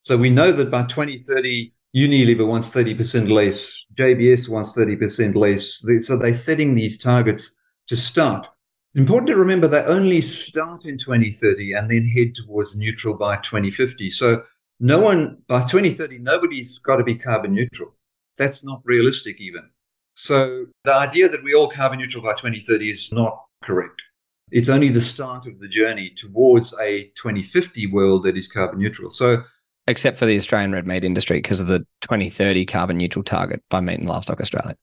So 0.00 0.16
we 0.16 0.30
know 0.30 0.52
that 0.52 0.70
by 0.70 0.84
2030, 0.84 1.72
Unilever 1.96 2.46
wants 2.46 2.70
30% 2.70 3.30
less, 3.30 3.84
JBS 3.94 4.48
wants 4.48 4.76
30% 4.76 5.34
less. 5.34 5.82
So 6.06 6.16
they're 6.16 6.34
setting 6.34 6.74
these 6.74 6.98
targets 6.98 7.52
to 7.88 7.96
start. 7.96 8.46
Important 8.94 9.28
to 9.28 9.36
remember 9.36 9.66
they 9.66 9.82
only 9.82 10.20
start 10.20 10.84
in 10.84 10.98
2030 10.98 11.72
and 11.72 11.90
then 11.90 12.06
head 12.06 12.34
towards 12.34 12.76
neutral 12.76 13.14
by 13.14 13.36
2050. 13.36 14.10
So 14.10 14.42
no 14.80 15.00
one 15.00 15.38
by 15.48 15.60
2030, 15.60 16.18
nobody's 16.18 16.78
got 16.78 16.96
to 16.96 17.04
be 17.04 17.14
carbon 17.14 17.54
neutral. 17.54 17.94
That's 18.36 18.62
not 18.62 18.80
realistic 18.84 19.40
even. 19.40 19.70
So 20.14 20.66
the 20.84 20.94
idea 20.94 21.28
that 21.28 21.42
we 21.42 21.54
all 21.54 21.68
carbon 21.68 21.98
neutral 21.98 22.22
by 22.22 22.32
2030 22.32 22.90
is 22.90 23.12
not 23.12 23.38
correct. 23.62 24.02
It's 24.50 24.68
only 24.68 24.88
the 24.90 25.02
start 25.02 25.46
of 25.46 25.58
the 25.58 25.68
journey 25.68 26.10
towards 26.10 26.72
a 26.80 27.10
2050 27.16 27.88
world 27.88 28.22
that 28.22 28.36
is 28.36 28.46
carbon 28.46 28.78
neutral. 28.78 29.10
So, 29.10 29.42
except 29.88 30.18
for 30.18 30.26
the 30.26 30.36
Australian 30.36 30.72
red 30.72 30.86
meat 30.86 31.04
industry 31.04 31.38
because 31.38 31.60
of 31.60 31.66
the 31.66 31.80
2030 32.02 32.64
carbon 32.66 32.96
neutral 32.96 33.24
target 33.24 33.62
by 33.70 33.80
Meat 33.80 33.98
and 33.98 34.08
Livestock 34.08 34.40
Australia. 34.40 34.76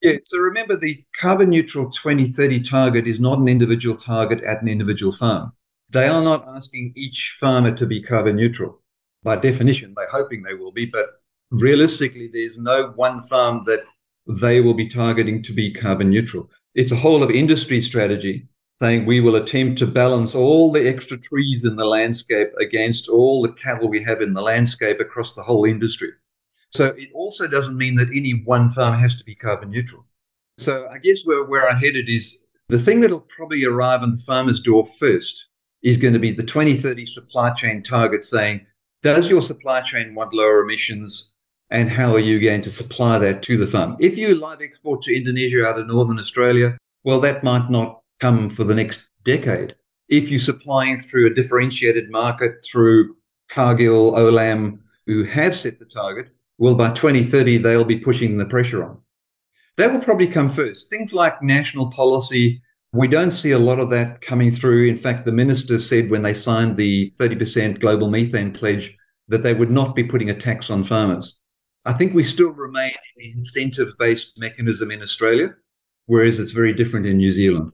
Yeah, 0.00 0.16
so 0.22 0.38
remember 0.38 0.76
the 0.76 1.04
carbon 1.14 1.50
neutral 1.50 1.90
2030 1.90 2.62
target 2.62 3.06
is 3.06 3.20
not 3.20 3.38
an 3.38 3.48
individual 3.48 3.96
target 3.96 4.42
at 4.42 4.62
an 4.62 4.68
individual 4.68 5.12
farm. 5.12 5.52
They 5.90 6.08
are 6.08 6.22
not 6.22 6.48
asking 6.48 6.94
each 6.96 7.36
farmer 7.38 7.72
to 7.76 7.86
be 7.86 8.02
carbon 8.02 8.36
neutral. 8.36 8.79
By 9.22 9.36
definition, 9.36 9.94
they're 9.96 10.08
hoping 10.10 10.42
they 10.42 10.54
will 10.54 10.72
be, 10.72 10.86
but 10.86 11.20
realistically, 11.50 12.30
there's 12.32 12.58
no 12.58 12.92
one 12.96 13.20
farm 13.22 13.64
that 13.66 13.84
they 14.26 14.60
will 14.60 14.74
be 14.74 14.88
targeting 14.88 15.42
to 15.42 15.52
be 15.52 15.72
carbon 15.72 16.10
neutral. 16.10 16.48
It's 16.74 16.92
a 16.92 16.96
whole 16.96 17.22
of 17.22 17.30
industry 17.30 17.82
strategy 17.82 18.48
saying 18.80 19.04
we 19.04 19.20
will 19.20 19.36
attempt 19.36 19.78
to 19.78 19.86
balance 19.86 20.34
all 20.34 20.72
the 20.72 20.88
extra 20.88 21.18
trees 21.18 21.64
in 21.64 21.76
the 21.76 21.84
landscape 21.84 22.48
against 22.58 23.08
all 23.08 23.42
the 23.42 23.52
cattle 23.52 23.88
we 23.88 24.02
have 24.02 24.22
in 24.22 24.32
the 24.32 24.40
landscape 24.40 25.00
across 25.00 25.34
the 25.34 25.42
whole 25.42 25.66
industry. 25.66 26.10
So 26.70 26.86
it 26.86 27.10
also 27.14 27.46
doesn't 27.46 27.76
mean 27.76 27.96
that 27.96 28.08
any 28.08 28.42
one 28.44 28.70
farm 28.70 28.94
has 28.94 29.16
to 29.16 29.24
be 29.24 29.34
carbon 29.34 29.70
neutral. 29.70 30.06
So 30.56 30.88
I 30.88 30.98
guess 30.98 31.22
where, 31.24 31.44
where 31.44 31.68
I'm 31.68 31.80
headed 31.80 32.08
is 32.08 32.46
The 32.68 32.78
thing 32.78 33.00
that'll 33.00 33.20
probably 33.20 33.64
arrive 33.64 34.02
on 34.02 34.16
the 34.16 34.22
farmer's 34.22 34.60
door 34.60 34.86
first 34.98 35.46
is 35.82 35.96
going 35.96 36.14
to 36.14 36.20
be 36.20 36.30
the 36.30 36.44
2030 36.44 37.04
supply 37.04 37.50
chain 37.50 37.82
target 37.82 38.24
saying, 38.24 38.64
does 39.02 39.28
your 39.28 39.42
supply 39.42 39.80
chain 39.80 40.14
want 40.14 40.34
lower 40.34 40.62
emissions? 40.62 41.34
And 41.70 41.88
how 41.88 42.14
are 42.14 42.20
you 42.20 42.40
going 42.40 42.62
to 42.62 42.70
supply 42.70 43.18
that 43.18 43.42
to 43.44 43.56
the 43.56 43.66
farm? 43.66 43.96
If 44.00 44.18
you 44.18 44.34
live 44.34 44.60
export 44.60 45.02
to 45.04 45.16
Indonesia 45.16 45.66
out 45.66 45.78
of 45.78 45.86
Northern 45.86 46.18
Australia, 46.18 46.76
well, 47.04 47.20
that 47.20 47.44
might 47.44 47.70
not 47.70 48.02
come 48.18 48.50
for 48.50 48.64
the 48.64 48.74
next 48.74 49.00
decade. 49.24 49.76
If 50.08 50.28
you're 50.28 50.40
supplying 50.40 51.00
through 51.00 51.28
a 51.28 51.34
differentiated 51.34 52.10
market 52.10 52.64
through 52.64 53.16
Cargill, 53.48 54.12
Olam, 54.12 54.80
who 55.06 55.24
have 55.24 55.56
set 55.56 55.78
the 55.78 55.84
target, 55.84 56.28
well, 56.58 56.74
by 56.74 56.90
2030, 56.90 57.58
they'll 57.58 57.84
be 57.84 57.98
pushing 57.98 58.36
the 58.36 58.44
pressure 58.44 58.84
on. 58.84 59.00
That 59.76 59.92
will 59.92 60.00
probably 60.00 60.26
come 60.26 60.48
first. 60.48 60.90
Things 60.90 61.14
like 61.14 61.40
national 61.40 61.90
policy, 61.90 62.60
we 62.92 63.06
don't 63.06 63.30
see 63.30 63.52
a 63.52 63.58
lot 63.58 63.78
of 63.78 63.90
that 63.90 64.20
coming 64.20 64.50
through. 64.50 64.88
In 64.88 64.96
fact, 64.96 65.24
the 65.24 65.32
minister 65.32 65.78
said 65.78 66.10
when 66.10 66.22
they 66.22 66.34
signed 66.34 66.76
the 66.76 67.12
30% 67.18 67.78
global 67.78 68.10
methane 68.10 68.52
pledge 68.52 68.96
that 69.28 69.42
they 69.42 69.54
would 69.54 69.70
not 69.70 69.94
be 69.94 70.02
putting 70.02 70.30
a 70.30 70.34
tax 70.34 70.70
on 70.70 70.82
farmers. 70.82 71.38
I 71.86 71.92
think 71.92 72.14
we 72.14 72.24
still 72.24 72.50
remain 72.50 72.90
in 72.90 73.22
the 73.22 73.32
incentive 73.32 73.94
based 73.98 74.38
mechanism 74.38 74.90
in 74.90 75.02
Australia, 75.02 75.54
whereas 76.06 76.38
it's 76.40 76.52
very 76.52 76.72
different 76.72 77.06
in 77.06 77.16
New 77.16 77.30
Zealand. 77.30 77.72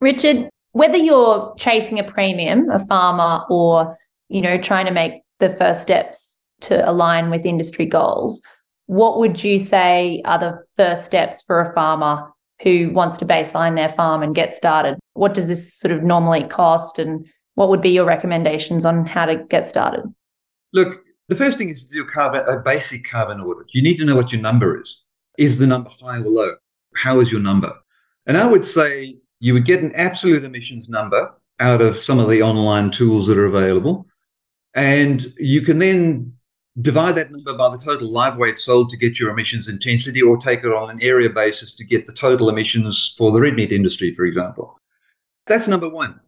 Richard, 0.00 0.48
whether 0.72 0.96
you're 0.96 1.54
chasing 1.58 1.98
a 1.98 2.04
premium, 2.04 2.70
a 2.70 2.78
farmer, 2.86 3.44
or 3.48 3.96
you 4.28 4.40
know 4.40 4.58
trying 4.58 4.86
to 4.86 4.92
make 4.92 5.22
the 5.38 5.54
first 5.56 5.82
steps 5.82 6.36
to 6.62 6.88
align 6.88 7.30
with 7.30 7.46
industry 7.46 7.86
goals, 7.86 8.42
what 8.86 9.18
would 9.18 9.44
you 9.44 9.58
say 9.58 10.22
are 10.24 10.38
the 10.38 10.58
first 10.76 11.04
steps 11.04 11.42
for 11.42 11.60
a 11.60 11.72
farmer 11.74 12.32
who 12.62 12.90
wants 12.90 13.18
to 13.18 13.26
baseline 13.26 13.74
their 13.74 13.88
farm 13.88 14.22
and 14.22 14.34
get 14.34 14.54
started? 14.54 14.98
What 15.14 15.34
does 15.34 15.48
this 15.48 15.74
sort 15.74 15.92
of 15.92 16.02
normally 16.02 16.44
cost, 16.44 16.98
and 16.98 17.26
what 17.54 17.68
would 17.68 17.80
be 17.80 17.90
your 17.90 18.04
recommendations 18.04 18.84
on 18.84 19.06
how 19.06 19.26
to 19.26 19.36
get 19.36 19.68
started? 19.68 20.02
Look, 20.72 21.02
the 21.28 21.36
first 21.36 21.58
thing 21.58 21.70
is 21.70 21.84
to 21.84 21.92
do 21.92 22.04
carbon, 22.06 22.44
a 22.48 22.60
basic 22.60 23.04
carbon 23.08 23.40
audit. 23.40 23.66
You 23.72 23.82
need 23.82 23.96
to 23.96 24.04
know 24.04 24.16
what 24.16 24.32
your 24.32 24.40
number 24.40 24.80
is. 24.80 25.02
Is 25.38 25.58
the 25.58 25.66
number 25.66 25.90
high 25.90 26.18
or 26.18 26.28
low? 26.28 26.54
How 26.94 27.20
is 27.20 27.30
your 27.30 27.40
number? 27.40 27.72
And 28.26 28.36
I 28.36 28.46
would 28.46 28.64
say 28.64 29.16
you 29.40 29.52
would 29.54 29.64
get 29.64 29.82
an 29.82 29.94
absolute 29.94 30.44
emissions 30.44 30.88
number 30.88 31.32
out 31.60 31.80
of 31.80 31.98
some 31.98 32.18
of 32.18 32.28
the 32.28 32.42
online 32.42 32.90
tools 32.90 33.26
that 33.26 33.38
are 33.38 33.46
available. 33.46 34.06
And 34.74 35.32
you 35.38 35.62
can 35.62 35.78
then 35.78 36.35
divide 36.80 37.14
that 37.16 37.30
number 37.30 37.56
by 37.56 37.68
the 37.70 37.78
total 37.78 38.10
live 38.10 38.36
weight 38.36 38.58
sold 38.58 38.90
to 38.90 38.96
get 38.96 39.18
your 39.18 39.30
emissions 39.30 39.68
intensity, 39.68 40.22
or 40.22 40.36
take 40.36 40.60
it 40.60 40.72
on 40.72 40.90
an 40.90 41.02
area 41.02 41.30
basis 41.30 41.74
to 41.74 41.84
get 41.84 42.06
the 42.06 42.12
total 42.12 42.48
emissions 42.48 43.14
for 43.16 43.32
the 43.32 43.40
red 43.40 43.54
meat 43.54 43.72
industry, 43.72 44.14
for 44.14 44.24
example. 44.24 44.78
That's 45.46 45.68
number 45.68 45.88
one. 45.88 46.20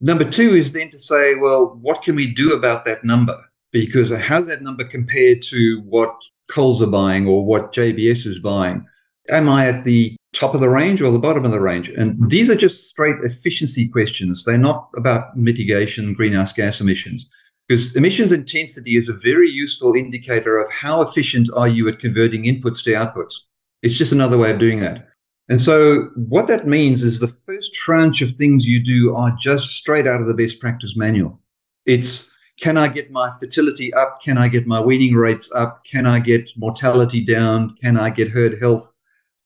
Number 0.00 0.24
two 0.24 0.54
is 0.54 0.72
then 0.72 0.90
to 0.90 0.98
say, 0.98 1.34
well, 1.34 1.78
what 1.80 2.02
can 2.02 2.16
we 2.16 2.26
do 2.26 2.54
about 2.54 2.84
that 2.84 3.04
number? 3.04 3.38
because 3.72 4.10
how's 4.10 4.46
that 4.46 4.62
number 4.62 4.84
compared 4.84 5.42
to 5.42 5.82
what 5.86 6.14
Coles 6.48 6.82
are 6.82 6.86
buying 6.86 7.26
or 7.26 7.44
what 7.44 7.72
JBS 7.72 8.26
is 8.26 8.38
buying? 8.38 8.86
Am 9.30 9.48
I 9.48 9.66
at 9.66 9.84
the 9.84 10.14
top 10.34 10.54
of 10.54 10.60
the 10.60 10.68
range 10.68 11.00
or 11.00 11.10
the 11.10 11.18
bottom 11.18 11.44
of 11.44 11.50
the 11.50 11.60
range? 11.60 11.88
And 11.88 12.30
these 12.30 12.50
are 12.50 12.54
just 12.54 12.88
straight 12.88 13.16
efficiency 13.22 13.88
questions. 13.88 14.44
They're 14.44 14.58
not 14.58 14.90
about 14.96 15.36
mitigation, 15.36 16.12
greenhouse 16.12 16.52
gas 16.52 16.80
emissions. 16.80 17.28
Because 17.68 17.94
emissions 17.96 18.32
intensity 18.32 18.96
is 18.96 19.08
a 19.08 19.14
very 19.14 19.48
useful 19.48 19.94
indicator 19.94 20.58
of 20.58 20.70
how 20.70 21.00
efficient 21.00 21.48
are 21.54 21.68
you 21.68 21.88
at 21.88 22.00
converting 22.00 22.44
inputs 22.44 22.82
to 22.84 22.92
outputs. 22.92 23.34
It's 23.82 23.96
just 23.96 24.12
another 24.12 24.38
way 24.38 24.50
of 24.50 24.58
doing 24.58 24.80
that. 24.80 25.08
And 25.48 25.60
so, 25.60 26.10
what 26.14 26.46
that 26.46 26.66
means 26.66 27.02
is 27.02 27.18
the 27.18 27.34
first 27.46 27.74
tranche 27.74 28.22
of 28.22 28.36
things 28.36 28.66
you 28.66 28.82
do 28.82 29.14
are 29.14 29.36
just 29.40 29.70
straight 29.70 30.06
out 30.06 30.20
of 30.20 30.26
the 30.26 30.34
best 30.34 30.60
practice 30.60 30.96
manual. 30.96 31.40
It's 31.84 32.30
can 32.60 32.76
I 32.76 32.88
get 32.88 33.10
my 33.10 33.32
fertility 33.40 33.92
up? 33.94 34.20
Can 34.22 34.38
I 34.38 34.48
get 34.48 34.66
my 34.66 34.80
weaning 34.80 35.14
rates 35.14 35.50
up? 35.52 35.84
Can 35.84 36.06
I 36.06 36.20
get 36.20 36.50
mortality 36.56 37.24
down? 37.24 37.74
Can 37.82 37.96
I 37.96 38.10
get 38.10 38.30
herd 38.30 38.60
health? 38.60 38.92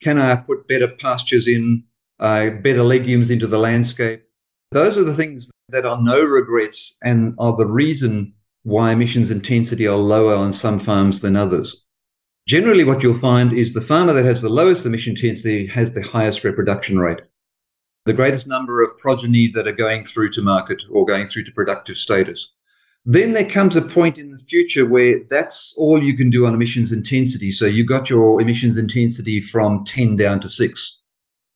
Can 0.02 0.18
I 0.18 0.37
put 0.37 0.68
better 0.68 0.88
pastures 0.88 1.48
in, 1.48 1.85
uh, 2.20 2.50
better 2.50 2.83
legumes 2.83 3.31
into 3.31 3.46
the 3.46 3.59
landscape? 3.59 4.22
Those 4.72 4.98
are 4.98 5.05
the 5.05 5.14
things 5.14 5.50
that 5.68 5.87
are 5.87 6.00
no 6.00 6.22
regrets 6.22 6.96
and 7.02 7.35
are 7.38 7.57
the 7.57 7.66
reason 7.66 8.35
why 8.62 8.90
emissions 8.90 9.31
intensity 9.31 9.87
are 9.87 9.96
lower 9.96 10.35
on 10.35 10.52
some 10.52 10.79
farms 10.79 11.20
than 11.20 11.37
others. 11.37 11.85
Generally, 12.48 12.85
what 12.85 13.02
you'll 13.02 13.14
find 13.14 13.52
is 13.52 13.72
the 13.72 13.81
farmer 13.81 14.12
that 14.12 14.24
has 14.24 14.42
the 14.42 14.48
lowest 14.48 14.87
emission 14.87 15.14
intensity 15.14 15.66
has 15.66 15.92
the 15.92 16.02
highest 16.02 16.44
reproduction 16.44 16.98
rate, 16.98 17.20
the 18.05 18.12
greatest 18.12 18.46
number 18.46 18.83
of 18.83 18.96
progeny 18.98 19.50
that 19.55 19.66
are 19.66 19.72
going 19.72 20.05
through 20.05 20.31
to 20.33 20.42
market 20.42 20.83
or 20.90 21.05
going 21.05 21.26
through 21.26 21.44
to 21.44 21.52
productive 21.52 21.96
status. 21.96 22.52
Then 23.05 23.33
there 23.33 23.48
comes 23.48 23.76
a 23.76 23.83
point 23.83 24.18
in 24.18 24.33
the 24.33 24.38
future 24.38 24.85
where 24.85 25.20
that's 25.31 25.74
all 25.76 26.02
you 26.02 26.16
can 26.16 26.29
do 26.29 26.44
on 26.44 26.55
emissions 26.55 26.90
intensity. 26.90 27.52
So 27.52 27.66
you 27.66 27.85
got 27.85 28.11
your 28.11 28.40
emissions 28.40 28.76
intensity 28.76 29.40
from 29.40 29.85
10 29.85 30.16
down 30.16 30.40
to 30.40 30.48
six. 30.48 31.00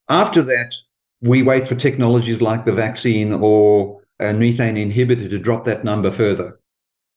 After 0.09 0.43
that, 0.43 0.75
we 1.21 1.43
wait 1.43 1.67
for 1.69 1.75
technologies 1.75 2.41
like 2.41 2.65
the 2.65 2.73
vaccine 2.73 3.33
or 3.33 4.01
a 4.19 4.33
methane 4.33 4.77
inhibitor 4.77 5.29
to 5.31 5.39
drop 5.39 5.65
that 5.65 5.85
number 5.85 6.11
further. 6.11 6.59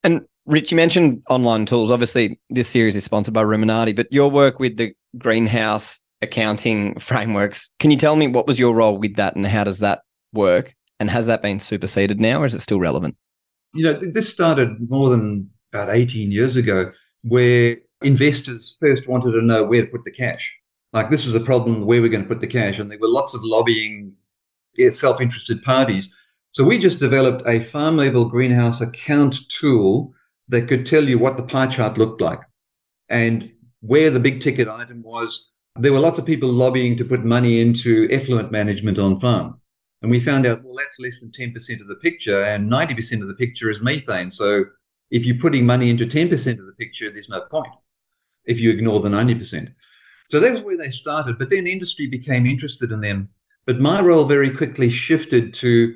And 0.02 0.22
Rich, 0.46 0.70
you 0.70 0.76
mentioned 0.76 1.22
online 1.30 1.66
tools. 1.66 1.90
Obviously, 1.90 2.38
this 2.50 2.68
series 2.68 2.96
is 2.96 3.04
sponsored 3.04 3.34
by 3.34 3.42
Ruminati, 3.42 3.96
but 3.96 4.12
your 4.12 4.30
work 4.30 4.58
with 4.58 4.76
the 4.76 4.94
greenhouse 5.18 6.00
accounting 6.22 6.98
frameworks, 6.98 7.70
can 7.78 7.90
you 7.90 7.96
tell 7.96 8.16
me 8.16 8.26
what 8.26 8.46
was 8.46 8.58
your 8.58 8.74
role 8.74 8.98
with 8.98 9.16
that 9.16 9.36
and 9.36 9.46
how 9.46 9.64
does 9.64 9.78
that 9.78 10.02
work? 10.32 10.74
And 11.00 11.10
has 11.10 11.26
that 11.26 11.42
been 11.42 11.60
superseded 11.60 12.20
now 12.20 12.42
or 12.42 12.44
is 12.44 12.54
it 12.54 12.60
still 12.60 12.78
relevant? 12.78 13.16
you 13.74 13.82
know, 13.82 13.98
this 14.00 14.30
started 14.30 14.70
more 14.88 15.10
than 15.10 15.50
about 15.72 15.90
18 15.90 16.30
years 16.30 16.56
ago, 16.56 16.92
where 17.22 17.76
investors 18.02 18.76
first 18.80 19.08
wanted 19.08 19.32
to 19.32 19.42
know 19.42 19.64
where 19.64 19.82
to 19.82 19.90
put 19.90 20.04
the 20.04 20.10
cash. 20.10 20.54
Like, 20.94 21.10
this 21.10 21.26
is 21.26 21.34
a 21.34 21.40
problem 21.40 21.84
where 21.84 22.00
we're 22.00 22.08
going 22.08 22.22
to 22.22 22.28
put 22.28 22.40
the 22.40 22.46
cash. 22.46 22.78
And 22.78 22.90
there 22.90 22.98
were 22.98 23.08
lots 23.08 23.34
of 23.34 23.40
lobbying, 23.44 24.14
eh, 24.78 24.90
self 24.90 25.20
interested 25.20 25.62
parties. 25.62 26.08
So 26.52 26.62
we 26.62 26.78
just 26.78 27.00
developed 27.00 27.42
a 27.46 27.60
farm 27.60 27.96
level 27.96 28.24
greenhouse 28.24 28.80
account 28.80 29.36
tool 29.48 30.14
that 30.48 30.68
could 30.68 30.86
tell 30.86 31.06
you 31.06 31.18
what 31.18 31.36
the 31.36 31.42
pie 31.42 31.66
chart 31.66 31.98
looked 31.98 32.20
like 32.20 32.40
and 33.08 33.50
where 33.80 34.08
the 34.10 34.20
big 34.20 34.40
ticket 34.40 34.68
item 34.68 35.02
was. 35.02 35.50
There 35.76 35.92
were 35.92 35.98
lots 35.98 36.20
of 36.20 36.26
people 36.26 36.48
lobbying 36.48 36.96
to 36.98 37.04
put 37.04 37.24
money 37.24 37.60
into 37.60 38.06
effluent 38.10 38.52
management 38.52 38.98
on 38.98 39.18
farm. 39.18 39.60
And 40.00 40.10
we 40.10 40.20
found 40.20 40.46
out, 40.46 40.62
well, 40.62 40.76
that's 40.76 41.00
less 41.00 41.20
than 41.20 41.32
10% 41.32 41.80
of 41.80 41.88
the 41.88 41.96
picture, 41.96 42.44
and 42.44 42.70
90% 42.70 43.22
of 43.22 43.28
the 43.28 43.34
picture 43.34 43.70
is 43.70 43.80
methane. 43.80 44.30
So 44.30 44.66
if 45.10 45.24
you're 45.24 45.38
putting 45.38 45.66
money 45.66 45.90
into 45.90 46.06
10% 46.06 46.32
of 46.58 46.66
the 46.66 46.74
picture, 46.78 47.10
there's 47.10 47.28
no 47.28 47.40
point 47.50 47.72
if 48.44 48.60
you 48.60 48.70
ignore 48.70 49.00
the 49.00 49.08
90%. 49.08 49.72
So 50.28 50.40
that 50.40 50.52
was 50.52 50.62
where 50.62 50.76
they 50.76 50.90
started. 50.90 51.38
But 51.38 51.50
then 51.50 51.66
industry 51.66 52.06
became 52.06 52.46
interested 52.46 52.92
in 52.92 53.00
them. 53.00 53.28
But 53.66 53.80
my 53.80 54.00
role 54.00 54.24
very 54.24 54.50
quickly 54.50 54.90
shifted 54.90 55.54
to 55.54 55.94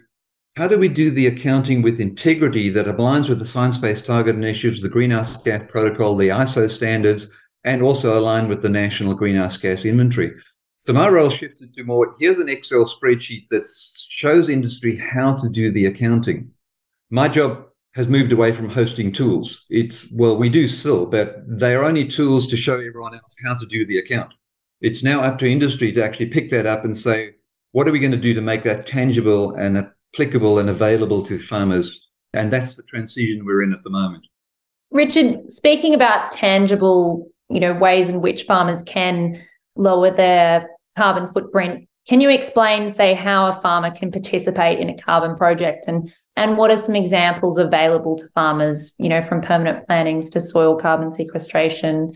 how 0.57 0.67
do 0.67 0.79
we 0.79 0.88
do 0.88 1.11
the 1.11 1.27
accounting 1.27 1.83
with 1.83 2.01
integrity 2.01 2.69
that 2.71 2.87
aligns 2.87 3.29
with 3.29 3.38
the 3.38 3.47
science 3.47 3.79
based 3.79 4.05
target 4.05 4.35
initiatives, 4.35 4.83
the 4.83 4.88
greenhouse 4.88 5.37
gas 5.37 5.62
protocol, 5.69 6.17
the 6.17 6.31
ISO 6.31 6.71
standards, 6.71 7.29
and 7.64 7.83
also 7.83 8.19
align 8.19 8.49
with 8.49 8.62
the 8.62 8.69
national 8.69 9.14
greenhouse 9.14 9.57
gas 9.57 9.85
inventory? 9.85 10.33
So 10.87 10.95
my 10.95 11.09
role 11.09 11.29
shifted 11.29 11.75
to 11.75 11.85
more 11.85 12.14
here's 12.19 12.38
an 12.38 12.49
Excel 12.49 12.87
spreadsheet 12.87 13.49
that 13.51 13.67
shows 14.09 14.49
industry 14.49 14.97
how 14.97 15.37
to 15.37 15.49
do 15.49 15.71
the 15.71 15.87
accounting. 15.87 16.51
My 17.11 17.29
job 17.29 17.67
has 17.94 18.09
moved 18.09 18.33
away 18.33 18.53
from 18.53 18.68
hosting 18.68 19.12
tools. 19.12 19.64
It's, 19.70 20.07
well, 20.12 20.37
we 20.37 20.48
do 20.48 20.66
still, 20.66 21.07
but 21.07 21.37
they 21.46 21.74
are 21.74 21.85
only 21.85 22.07
tools 22.07 22.46
to 22.48 22.57
show 22.57 22.74
everyone 22.74 23.14
else 23.14 23.37
how 23.44 23.55
to 23.55 23.66
do 23.66 23.87
the 23.87 23.98
account. 23.98 24.33
It's 24.81 25.03
now 25.03 25.22
up 25.22 25.38
to 25.38 25.51
industry 25.51 25.90
to 25.92 26.05
actually 26.05 26.27
pick 26.27 26.51
that 26.53 26.66
up 26.66 26.85
and 26.85 26.96
say, 26.96 27.35
what 27.72 27.88
are 27.88 27.92
we 27.92 27.98
going 27.98 28.12
to 28.12 28.16
do 28.16 28.35
to 28.35 28.40
make 28.40 28.62
that 28.64 28.87
tangible 28.87 29.55
and 29.55 29.90
applicable 30.14 30.59
and 30.59 30.70
available 30.70 31.22
to 31.22 31.38
farmers? 31.38 32.09
And 32.33 32.53
that's 32.53 32.77
the 32.77 32.83
transition 32.85 33.44
we're 33.44 33.62
in 33.62 33.72
at 33.72 33.83
the 33.83 33.90
moment. 33.90 34.27
Richard, 34.90 35.51
speaking 35.51 35.94
about 35.94 36.31
tangible, 36.31 37.31
you 37.48 37.61
know, 37.61 37.74
ways 37.74 38.09
in 38.09 38.20
which 38.20 38.44
farmers 38.44 38.83
can 38.83 39.40
lower 39.77 40.11
their 40.11 40.68
carbon 40.96 41.27
footprint. 41.27 41.88
Can 42.09 42.20
you 42.20 42.31
explain, 42.31 42.90
say, 42.90 43.14
how 43.14 43.48
a 43.48 43.61
farmer 43.61 43.90
can 43.90 44.11
participate 44.11 44.79
in 44.79 44.88
a 44.88 44.96
carbon 44.96 45.37
project 45.37 45.85
and 45.87 46.12
and 46.38 46.57
what 46.57 46.70
are 46.70 46.77
some 46.77 46.94
examples 46.94 47.59
available 47.59 48.16
to 48.16 48.29
farmers, 48.29 48.94
you 48.98 49.09
know, 49.09 49.20
from 49.20 49.40
permanent 49.40 49.85
plantings 49.87 50.31
to 50.31 50.40
soil 50.40 50.77
carbon 50.77 51.11
sequestration, 51.11 52.12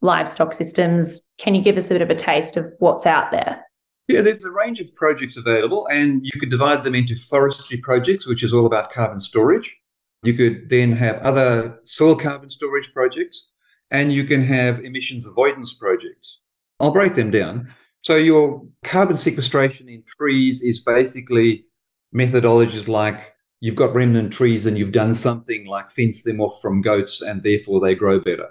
livestock 0.00 0.52
systems? 0.52 1.20
Can 1.38 1.56
you 1.56 1.62
give 1.62 1.76
us 1.76 1.90
a 1.90 1.94
bit 1.94 2.02
of 2.02 2.08
a 2.08 2.14
taste 2.14 2.56
of 2.56 2.72
what's 2.78 3.04
out 3.04 3.32
there? 3.32 3.64
Yeah, 4.06 4.20
there's 4.20 4.44
a 4.44 4.50
range 4.50 4.80
of 4.80 4.94
projects 4.94 5.36
available, 5.36 5.88
and 5.90 6.20
you 6.24 6.38
could 6.38 6.50
divide 6.50 6.84
them 6.84 6.94
into 6.94 7.16
forestry 7.16 7.78
projects, 7.78 8.26
which 8.26 8.42
is 8.44 8.52
all 8.52 8.66
about 8.66 8.92
carbon 8.92 9.18
storage. 9.18 9.74
You 10.22 10.34
could 10.34 10.68
then 10.68 10.92
have 10.92 11.16
other 11.16 11.80
soil 11.84 12.14
carbon 12.14 12.50
storage 12.50 12.92
projects, 12.92 13.50
and 13.90 14.12
you 14.12 14.24
can 14.24 14.42
have 14.42 14.84
emissions 14.84 15.26
avoidance 15.26 15.74
projects. 15.74 16.38
I'll 16.78 16.92
break 16.92 17.16
them 17.16 17.30
down. 17.30 17.72
So 18.02 18.16
your 18.16 18.64
carbon 18.84 19.16
sequestration 19.16 19.88
in 19.88 20.04
trees 20.06 20.62
is 20.62 20.80
basically 20.80 21.64
methodologies 22.14 22.86
like 22.86 23.34
you've 23.64 23.76
got 23.76 23.94
remnant 23.94 24.30
trees 24.30 24.66
and 24.66 24.76
you've 24.76 24.92
done 24.92 25.14
something 25.14 25.64
like 25.64 25.90
fence 25.90 26.22
them 26.22 26.38
off 26.38 26.60
from 26.60 26.82
goats 26.82 27.22
and 27.22 27.42
therefore 27.42 27.80
they 27.80 27.94
grow 27.94 28.20
better. 28.20 28.48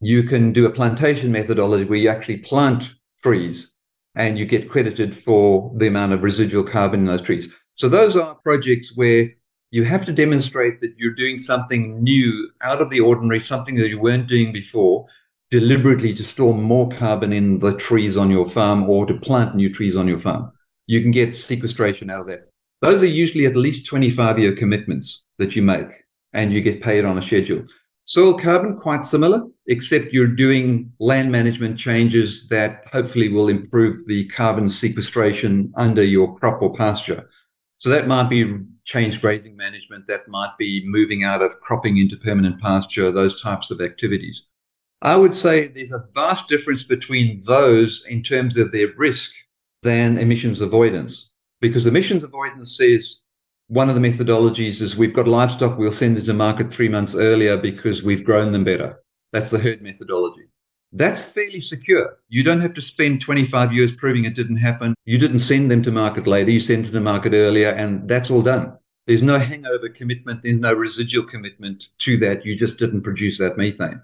You 0.00 0.24
can 0.24 0.52
do 0.52 0.66
a 0.66 0.70
plantation 0.70 1.30
methodology 1.30 1.84
where 1.84 2.00
you 2.00 2.08
actually 2.08 2.38
plant 2.38 2.90
trees 3.22 3.70
and 4.16 4.36
you 4.36 4.44
get 4.44 4.68
credited 4.68 5.16
for 5.16 5.72
the 5.76 5.86
amount 5.86 6.12
of 6.12 6.24
residual 6.24 6.64
carbon 6.64 6.98
in 7.00 7.06
those 7.06 7.22
trees. 7.22 7.48
So 7.76 7.88
those 7.88 8.16
are 8.16 8.34
projects 8.34 8.96
where 8.96 9.30
you 9.70 9.84
have 9.84 10.04
to 10.06 10.12
demonstrate 10.12 10.80
that 10.80 10.94
you're 10.98 11.14
doing 11.14 11.38
something 11.38 12.02
new 12.02 12.50
out 12.60 12.82
of 12.82 12.90
the 12.90 12.98
ordinary, 12.98 13.38
something 13.38 13.76
that 13.76 13.88
you 13.88 14.00
weren't 14.00 14.26
doing 14.26 14.52
before, 14.52 15.06
deliberately 15.52 16.12
to 16.14 16.24
store 16.24 16.52
more 16.52 16.88
carbon 16.88 17.32
in 17.32 17.60
the 17.60 17.76
trees 17.76 18.16
on 18.16 18.28
your 18.28 18.44
farm 18.44 18.90
or 18.90 19.06
to 19.06 19.14
plant 19.14 19.54
new 19.54 19.72
trees 19.72 19.94
on 19.94 20.08
your 20.08 20.18
farm. 20.18 20.50
You 20.88 21.00
can 21.00 21.12
get 21.12 21.36
sequestration 21.36 22.10
out 22.10 22.22
of 22.22 22.26
that. 22.26 22.47
Those 22.80 23.02
are 23.02 23.06
usually 23.06 23.46
at 23.46 23.56
least 23.56 23.86
25 23.86 24.38
year 24.38 24.54
commitments 24.54 25.24
that 25.38 25.56
you 25.56 25.62
make 25.62 25.88
and 26.32 26.52
you 26.52 26.60
get 26.60 26.82
paid 26.82 27.04
on 27.04 27.18
a 27.18 27.22
schedule. 27.22 27.64
Soil 28.04 28.38
carbon, 28.38 28.78
quite 28.78 29.04
similar, 29.04 29.42
except 29.66 30.14
you're 30.14 30.26
doing 30.26 30.90
land 30.98 31.30
management 31.30 31.78
changes 31.78 32.46
that 32.48 32.84
hopefully 32.90 33.28
will 33.28 33.48
improve 33.48 34.06
the 34.06 34.26
carbon 34.28 34.68
sequestration 34.68 35.70
under 35.76 36.02
your 36.02 36.34
crop 36.38 36.62
or 36.62 36.72
pasture. 36.72 37.28
So 37.76 37.90
that 37.90 38.08
might 38.08 38.30
be 38.30 38.60
changed 38.84 39.20
grazing 39.20 39.56
management, 39.56 40.06
that 40.06 40.26
might 40.26 40.56
be 40.58 40.82
moving 40.86 41.22
out 41.22 41.42
of 41.42 41.60
cropping 41.60 41.98
into 41.98 42.16
permanent 42.16 42.60
pasture, 42.62 43.12
those 43.12 43.40
types 43.42 43.70
of 43.70 43.82
activities. 43.82 44.46
I 45.02 45.16
would 45.16 45.34
say 45.34 45.68
there's 45.68 45.92
a 45.92 46.06
vast 46.14 46.48
difference 46.48 46.84
between 46.84 47.42
those 47.44 48.04
in 48.08 48.22
terms 48.22 48.56
of 48.56 48.72
their 48.72 48.88
risk 48.96 49.32
than 49.82 50.16
emissions 50.16 50.60
avoidance. 50.60 51.27
Because 51.60 51.86
emissions 51.86 52.24
avoidance 52.24 52.76
says 52.76 53.20
one 53.66 53.88
of 53.88 53.94
the 53.94 54.00
methodologies 54.00 54.80
is 54.80 54.96
we've 54.96 55.12
got 55.12 55.28
livestock, 55.28 55.76
we'll 55.76 55.92
send 55.92 56.16
it 56.16 56.22
to 56.22 56.34
market 56.34 56.72
three 56.72 56.88
months 56.88 57.14
earlier 57.14 57.56
because 57.56 58.02
we've 58.02 58.24
grown 58.24 58.52
them 58.52 58.64
better. 58.64 59.02
That's 59.32 59.50
the 59.50 59.58
herd 59.58 59.82
methodology. 59.82 60.48
That's 60.92 61.22
fairly 61.22 61.60
secure. 61.60 62.18
You 62.28 62.42
don't 62.42 62.62
have 62.62 62.72
to 62.74 62.80
spend 62.80 63.20
25 63.20 63.74
years 63.74 63.92
proving 63.92 64.24
it 64.24 64.34
didn't 64.34 64.56
happen. 64.56 64.94
You 65.04 65.18
didn't 65.18 65.40
send 65.40 65.70
them 65.70 65.82
to 65.82 65.90
market 65.90 66.26
later, 66.26 66.50
you 66.50 66.60
sent 66.60 66.84
them 66.84 66.94
to 66.94 67.00
market 67.00 67.34
earlier, 67.34 67.70
and 67.70 68.08
that's 68.08 68.30
all 68.30 68.40
done. 68.40 68.78
There's 69.06 69.22
no 69.22 69.38
hangover 69.38 69.90
commitment, 69.90 70.42
there's 70.42 70.60
no 70.60 70.72
residual 70.72 71.26
commitment 71.26 71.88
to 71.98 72.16
that. 72.18 72.46
You 72.46 72.56
just 72.56 72.78
didn't 72.78 73.02
produce 73.02 73.38
that 73.38 73.58
methane. 73.58 74.00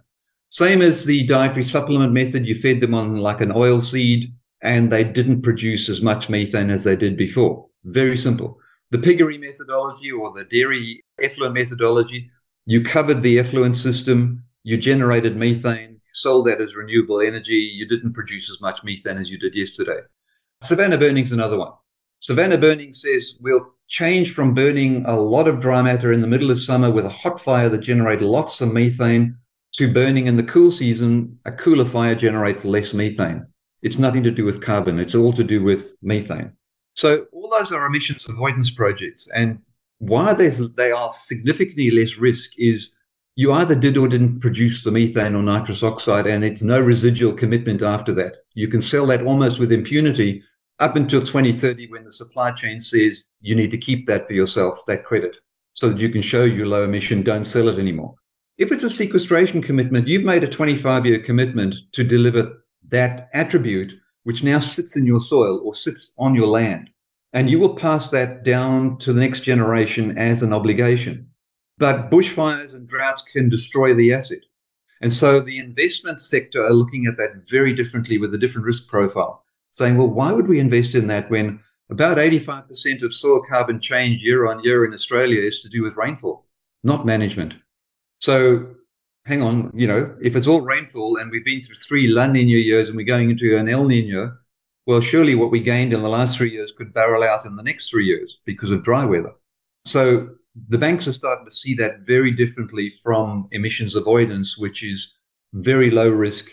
Same 0.50 0.82
as 0.82 1.06
the 1.06 1.24
dietary 1.26 1.64
supplement 1.64 2.12
method, 2.12 2.46
you 2.46 2.54
fed 2.54 2.80
them 2.80 2.94
on 2.94 3.16
like 3.16 3.40
an 3.40 3.52
oil 3.52 3.80
seed 3.80 4.33
and 4.64 4.90
they 4.90 5.04
didn't 5.04 5.42
produce 5.42 5.88
as 5.88 6.02
much 6.02 6.28
methane 6.28 6.70
as 6.70 6.84
they 6.84 6.96
did 6.96 7.16
before. 7.16 7.68
Very 7.84 8.16
simple. 8.16 8.58
The 8.90 8.98
piggery 8.98 9.36
methodology 9.38 10.10
or 10.10 10.32
the 10.32 10.44
dairy 10.44 11.04
effluent 11.20 11.54
methodology, 11.54 12.30
you 12.64 12.82
covered 12.82 13.22
the 13.22 13.38
effluent 13.38 13.76
system, 13.76 14.42
you 14.62 14.78
generated 14.78 15.36
methane, 15.36 16.00
sold 16.12 16.46
that 16.46 16.62
as 16.62 16.74
renewable 16.74 17.20
energy, 17.20 17.70
you 17.74 17.86
didn't 17.86 18.14
produce 18.14 18.50
as 18.50 18.60
much 18.60 18.82
methane 18.82 19.18
as 19.18 19.30
you 19.30 19.38
did 19.38 19.54
yesterday. 19.54 19.98
Savannah 20.62 20.96
burning 20.96 21.24
is 21.24 21.32
another 21.32 21.58
one. 21.58 21.72
Savannah 22.20 22.56
burning 22.56 22.94
says 22.94 23.36
we'll 23.40 23.74
change 23.88 24.32
from 24.32 24.54
burning 24.54 25.04
a 25.04 25.14
lot 25.14 25.46
of 25.46 25.60
dry 25.60 25.82
matter 25.82 26.10
in 26.10 26.22
the 26.22 26.26
middle 26.26 26.50
of 26.50 26.58
summer 26.58 26.90
with 26.90 27.04
a 27.04 27.10
hot 27.10 27.38
fire 27.38 27.68
that 27.68 27.78
generates 27.78 28.22
lots 28.22 28.62
of 28.62 28.72
methane 28.72 29.36
to 29.74 29.92
burning 29.92 30.26
in 30.26 30.36
the 30.36 30.42
cool 30.42 30.70
season, 30.70 31.38
a 31.44 31.52
cooler 31.52 31.84
fire 31.84 32.14
generates 32.14 32.64
less 32.64 32.94
methane. 32.94 33.46
It's 33.84 33.98
nothing 33.98 34.22
to 34.24 34.30
do 34.30 34.44
with 34.44 34.62
carbon, 34.62 34.98
it's 34.98 35.14
all 35.14 35.32
to 35.34 35.44
do 35.44 35.62
with 35.62 35.94
methane. 36.02 36.52
So, 36.94 37.26
all 37.32 37.50
those 37.50 37.70
are 37.70 37.86
emissions 37.86 38.26
avoidance 38.28 38.70
projects. 38.70 39.28
And 39.34 39.60
why 39.98 40.32
they 40.32 40.90
are 40.90 41.12
significantly 41.12 41.90
less 41.90 42.16
risk 42.16 42.52
is 42.58 42.90
you 43.36 43.52
either 43.52 43.74
did 43.74 43.96
or 43.96 44.08
didn't 44.08 44.40
produce 44.40 44.82
the 44.82 44.90
methane 44.90 45.34
or 45.34 45.42
nitrous 45.42 45.82
oxide, 45.82 46.26
and 46.26 46.44
it's 46.44 46.62
no 46.62 46.80
residual 46.80 47.34
commitment 47.34 47.82
after 47.82 48.12
that. 48.14 48.36
You 48.54 48.68
can 48.68 48.80
sell 48.80 49.06
that 49.08 49.22
almost 49.22 49.58
with 49.58 49.70
impunity 49.70 50.42
up 50.78 50.96
until 50.96 51.20
2030 51.20 51.90
when 51.90 52.04
the 52.04 52.12
supply 52.12 52.52
chain 52.52 52.80
says 52.80 53.30
you 53.40 53.54
need 53.54 53.70
to 53.70 53.78
keep 53.78 54.06
that 54.06 54.26
for 54.26 54.32
yourself, 54.32 54.78
that 54.86 55.04
credit, 55.04 55.36
so 55.72 55.90
that 55.90 55.98
you 55.98 56.08
can 56.08 56.22
show 56.22 56.44
you 56.44 56.64
low 56.64 56.84
emission, 56.84 57.22
don't 57.22 57.44
sell 57.44 57.68
it 57.68 57.78
anymore. 57.78 58.14
If 58.56 58.72
it's 58.72 58.84
a 58.84 58.90
sequestration 58.90 59.62
commitment, 59.62 60.08
you've 60.08 60.24
made 60.24 60.44
a 60.44 60.48
25 60.48 61.04
year 61.04 61.18
commitment 61.18 61.74
to 61.92 62.04
deliver 62.04 62.63
that 62.88 63.28
attribute, 63.32 63.92
which 64.24 64.42
now 64.42 64.58
sits 64.58 64.96
in 64.96 65.06
your 65.06 65.20
soil 65.20 65.60
or 65.64 65.74
sits 65.74 66.12
on 66.18 66.34
your 66.34 66.46
land. 66.46 66.90
And 67.32 67.50
you 67.50 67.58
will 67.58 67.74
pass 67.74 68.10
that 68.10 68.44
down 68.44 68.98
to 68.98 69.12
the 69.12 69.20
next 69.20 69.40
generation 69.40 70.16
as 70.16 70.42
an 70.42 70.52
obligation. 70.52 71.28
But 71.78 72.10
bushfires 72.10 72.74
and 72.74 72.88
droughts 72.88 73.22
can 73.22 73.48
destroy 73.48 73.94
the 73.94 74.12
asset. 74.12 74.38
And 75.00 75.12
so 75.12 75.40
the 75.40 75.58
investment 75.58 76.22
sector 76.22 76.64
are 76.64 76.72
looking 76.72 77.06
at 77.06 77.16
that 77.16 77.42
very 77.50 77.74
differently 77.74 78.18
with 78.18 78.32
a 78.32 78.38
different 78.38 78.66
risk 78.66 78.86
profile, 78.86 79.44
saying, 79.72 79.96
well, 79.96 80.08
why 80.08 80.32
would 80.32 80.46
we 80.46 80.60
invest 80.60 80.94
in 80.94 81.08
that 81.08 81.30
when 81.30 81.60
about 81.90 82.16
85% 82.16 83.02
of 83.02 83.12
soil 83.12 83.42
carbon 83.46 83.80
change 83.80 84.22
year 84.22 84.46
on 84.46 84.62
year 84.62 84.84
in 84.84 84.94
Australia 84.94 85.42
is 85.42 85.60
to 85.60 85.68
do 85.68 85.82
with 85.82 85.96
rainfall, 85.96 86.46
not 86.84 87.04
management? 87.04 87.54
So 88.20 88.74
hang 89.26 89.42
on, 89.42 89.70
you 89.74 89.86
know, 89.86 90.14
if 90.20 90.36
it's 90.36 90.46
all 90.46 90.60
rainfall 90.60 91.16
and 91.16 91.30
we've 91.30 91.44
been 91.44 91.62
through 91.62 91.76
three 91.76 92.08
La 92.08 92.26
Nina 92.26 92.58
years 92.58 92.88
and 92.88 92.96
we're 92.96 93.06
going 93.06 93.30
into 93.30 93.56
an 93.56 93.68
El 93.68 93.86
Nino, 93.86 94.36
well, 94.86 95.00
surely 95.00 95.34
what 95.34 95.50
we 95.50 95.60
gained 95.60 95.94
in 95.94 96.02
the 96.02 96.08
last 96.08 96.36
three 96.36 96.50
years 96.50 96.70
could 96.70 96.92
barrel 96.92 97.22
out 97.22 97.46
in 97.46 97.56
the 97.56 97.62
next 97.62 97.88
three 97.88 98.04
years 98.04 98.40
because 98.44 98.70
of 98.70 98.82
dry 98.82 99.04
weather. 99.04 99.32
So 99.86 100.28
the 100.68 100.78
banks 100.78 101.08
are 101.08 101.12
starting 101.12 101.46
to 101.46 101.50
see 101.50 101.74
that 101.74 102.00
very 102.00 102.30
differently 102.30 102.90
from 103.02 103.48
emissions 103.50 103.94
avoidance, 103.94 104.58
which 104.58 104.82
is 104.82 105.14
very 105.54 105.90
low 105.90 106.10
risk, 106.10 106.46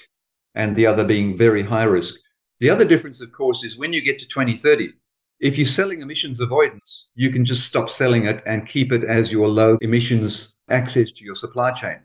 and 0.55 0.75
the 0.75 0.85
other 0.85 1.03
being 1.03 1.37
very 1.37 1.63
high 1.63 1.83
risk. 1.83 2.15
The 2.59 2.69
other 2.69 2.85
difference, 2.85 3.21
of 3.21 3.31
course, 3.31 3.63
is 3.63 3.77
when 3.77 3.91
you 3.91 4.01
get 4.01 4.19
to 4.19 4.27
2030, 4.27 4.93
if 5.39 5.57
you're 5.57 5.67
selling 5.67 6.01
emissions 6.01 6.39
avoidance, 6.39 7.09
you 7.15 7.31
can 7.31 7.43
just 7.43 7.65
stop 7.65 7.89
selling 7.89 8.25
it 8.25 8.43
and 8.45 8.67
keep 8.67 8.91
it 8.91 9.03
as 9.03 9.31
your 9.31 9.49
low 9.49 9.77
emissions 9.81 10.55
access 10.69 11.11
to 11.11 11.23
your 11.23 11.35
supply 11.35 11.71
chain. 11.71 11.99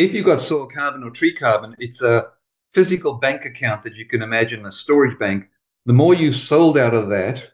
If 0.00 0.14
you've 0.14 0.24
got 0.24 0.40
soil 0.40 0.66
carbon 0.66 1.04
or 1.04 1.10
tree 1.10 1.34
carbon, 1.34 1.76
it's 1.78 2.00
a 2.00 2.28
physical 2.70 3.12
bank 3.12 3.44
account 3.44 3.82
that 3.82 3.96
you 3.96 4.06
can 4.06 4.22
imagine 4.22 4.64
a 4.64 4.72
storage 4.72 5.18
bank. 5.18 5.50
The 5.84 5.92
more 5.92 6.14
you've 6.14 6.36
sold 6.36 6.78
out 6.78 6.94
of 6.94 7.10
that, 7.10 7.50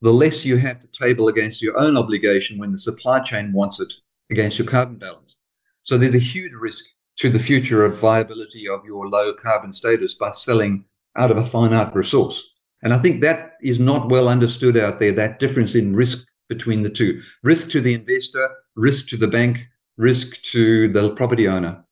the 0.00 0.10
less 0.10 0.42
you 0.42 0.56
have 0.56 0.80
to 0.80 0.88
table 0.88 1.28
against 1.28 1.60
your 1.60 1.76
own 1.76 1.98
obligation 1.98 2.56
when 2.56 2.72
the 2.72 2.78
supply 2.78 3.20
chain 3.20 3.52
wants 3.52 3.80
it 3.80 3.92
against 4.30 4.58
your 4.58 4.66
carbon 4.66 4.96
balance. 4.96 5.40
So 5.82 5.98
there's 5.98 6.14
a 6.14 6.18
huge 6.18 6.54
risk 6.54 6.86
to 7.16 7.28
the 7.28 7.38
future 7.38 7.84
of 7.84 7.98
viability 7.98 8.66
of 8.66 8.82
your 8.86 9.06
low 9.06 9.34
carbon 9.34 9.70
status 9.70 10.14
by 10.14 10.30
selling 10.30 10.86
out 11.16 11.30
of 11.30 11.36
a 11.36 11.44
finite 11.44 11.94
resource. 11.94 12.54
And 12.82 12.94
I 12.94 12.98
think 12.98 13.20
that 13.20 13.58
is 13.62 13.78
not 13.78 14.08
well 14.08 14.26
understood 14.26 14.78
out 14.78 15.00
there, 15.00 15.12
that 15.12 15.38
difference 15.38 15.74
in 15.74 15.94
risk 15.94 16.24
between 16.48 16.80
the 16.80 16.88
two 16.88 17.20
risk 17.42 17.68
to 17.72 17.80
the 17.82 17.92
investor, 17.92 18.48
risk 18.74 19.06
to 19.08 19.18
the 19.18 19.28
bank, 19.28 19.68
risk 19.98 20.40
to 20.44 20.88
the 20.88 21.14
property 21.14 21.46
owner. 21.46 21.84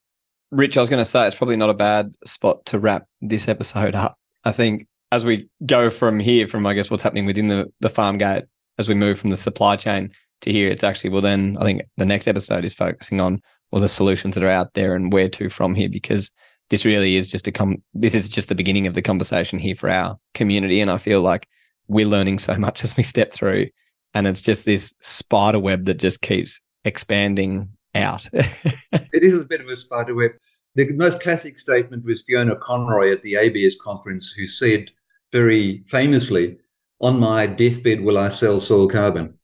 Rich, 0.51 0.77
I 0.77 0.81
was 0.81 0.89
going 0.89 1.03
to 1.03 1.11
say 1.11 1.27
it's 1.27 1.37
probably 1.37 1.57
not 1.57 1.71
a 1.71 1.75
bad 1.75 2.15
spot 2.25 2.65
to 2.67 2.79
wrap 2.79 3.07
this 3.21 3.49
episode 3.49 3.95
up. 3.95 4.19
I 4.45 4.53
think 4.53 4.87
as 5.13 5.25
we 5.25 5.49
go 5.67 5.91
from 5.91 6.19
here, 6.19 6.49
from 6.49 6.67
I 6.67 6.75
guess 6.75 6.91
what's 6.91 7.03
happening 7.03 7.27
within 7.27 7.49
the, 7.49 7.71
the 7.81 7.91
farm 7.91 8.19
gate, 8.19 8.45
as 8.79 8.89
we 8.89 8.95
move 8.95 9.19
from 9.19 9.31
the 9.31 9.37
supply 9.37 9.77
chain 9.77 10.11
to 10.43 10.53
here, 10.53 10.71
it's 10.71 10.85
actually, 10.85 11.11
well, 11.11 11.23
then 11.23 11.57
I 11.61 11.65
think 11.65 11.83
the 11.97 12.07
next 12.07 12.29
episode 12.29 12.65
is 12.65 12.75
focusing 12.75 13.21
on 13.21 13.43
all 13.71 13.81
the 13.81 13.89
solutions 13.89 14.35
that 14.35 14.45
are 14.45 14.49
out 14.49 14.73
there 14.75 14.95
and 14.95 15.13
where 15.13 15.29
to 15.29 15.51
from 15.51 15.75
here, 15.75 15.89
because 15.89 16.31
this 16.71 16.85
really 16.85 17.17
is 17.17 17.31
just 17.31 17.47
a 17.49 17.53
come, 17.53 17.83
this 17.93 18.15
is 18.15 18.29
just 18.29 18.49
the 18.49 18.55
beginning 18.55 18.87
of 18.87 18.95
the 18.95 19.03
conversation 19.03 19.59
here 19.59 19.75
for 19.75 19.91
our 19.91 20.17
community. 20.35 20.81
And 20.81 20.91
I 20.91 20.99
feel 20.99 21.21
like 21.21 21.47
we're 21.89 22.07
learning 22.07 22.39
so 22.39 22.55
much 22.55 22.85
as 22.85 22.97
we 22.97 23.03
step 23.03 23.33
through. 23.33 23.67
And 24.15 24.27
it's 24.27 24.43
just 24.43 24.65
this 24.65 24.95
spider 25.03 25.59
web 25.59 25.85
that 25.87 25.99
just 25.99 26.23
keeps 26.23 26.61
expanding 26.85 27.69
out. 28.03 28.27
it 28.33 29.23
is 29.23 29.39
a 29.39 29.45
bit 29.45 29.61
of 29.61 29.69
a 29.69 29.77
spider 29.77 30.15
web. 30.15 30.33
The 30.75 30.93
most 30.95 31.21
classic 31.21 31.59
statement 31.59 32.05
was 32.05 32.23
Fiona 32.23 32.57
Conroy 32.57 33.13
at 33.13 33.23
the 33.23 33.37
ABS 33.37 33.77
conference, 33.81 34.31
who 34.31 34.47
said 34.47 34.91
very 35.33 35.85
famously, 35.89 36.59
On 37.01 37.19
my 37.19 37.47
deathbed 37.47 38.01
will 38.01 38.19
I 38.19 38.29
sell 38.29 38.61
soil 38.61 38.89
carbon. 38.89 39.35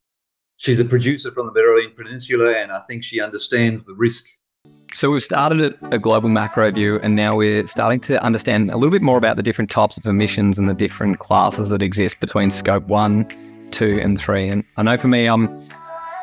She's 0.57 0.79
a 0.79 0.85
producer 0.85 1.31
from 1.33 1.47
the 1.47 1.53
Berowyn 1.53 1.97
Peninsula, 1.97 2.57
and 2.57 2.71
I 2.71 2.81
think 2.89 3.03
she 3.03 3.21
understands 3.21 3.85
the 3.85 3.95
risk. 3.95 4.25
So 4.93 5.11
we've 5.11 5.23
started 5.23 5.61
at 5.61 5.75
a 5.93 5.99
global 5.99 6.29
macro 6.29 6.71
view, 6.71 7.01
and 7.01 7.17
now 7.17 7.35
we're 7.35 7.67
starting 7.67 7.99
to 8.01 8.23
understand 8.23 8.71
a 8.71 8.77
little 8.77 8.93
bit 8.93 9.03
more 9.03 9.19
about 9.19 9.37
the 9.37 9.43
different 9.43 9.71
types 9.71 9.97
of 9.99 10.07
emissions 10.07 10.57
and 10.57 10.69
the 10.69 10.75
different 10.75 11.19
classes 11.19 11.69
that 11.71 11.83
exist 11.83 12.21
between 12.21 12.51
scope 12.51 12.85
one, 12.85 13.27
two, 13.73 13.99
and 14.01 14.21
three. 14.21 14.49
And 14.49 14.65
I 14.77 14.83
know 14.83 14.97
for 14.97 15.09
me, 15.09 15.27
I'm 15.27 15.69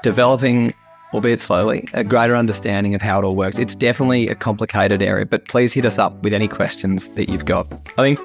developing 0.03 0.73
albeit 1.13 1.39
slowly, 1.39 1.87
a 1.93 2.03
greater 2.03 2.35
understanding 2.35 2.95
of 2.95 3.01
how 3.01 3.19
it 3.19 3.25
all 3.25 3.35
works. 3.35 3.57
It's 3.57 3.75
definitely 3.75 4.29
a 4.29 4.35
complicated 4.35 5.01
area, 5.01 5.25
but 5.25 5.47
please 5.47 5.73
hit 5.73 5.85
us 5.85 5.99
up 5.99 6.21
with 6.23 6.33
any 6.33 6.47
questions 6.47 7.09
that 7.09 7.29
you've 7.29 7.45
got. 7.45 7.71
I 7.97 8.15
think 8.15 8.19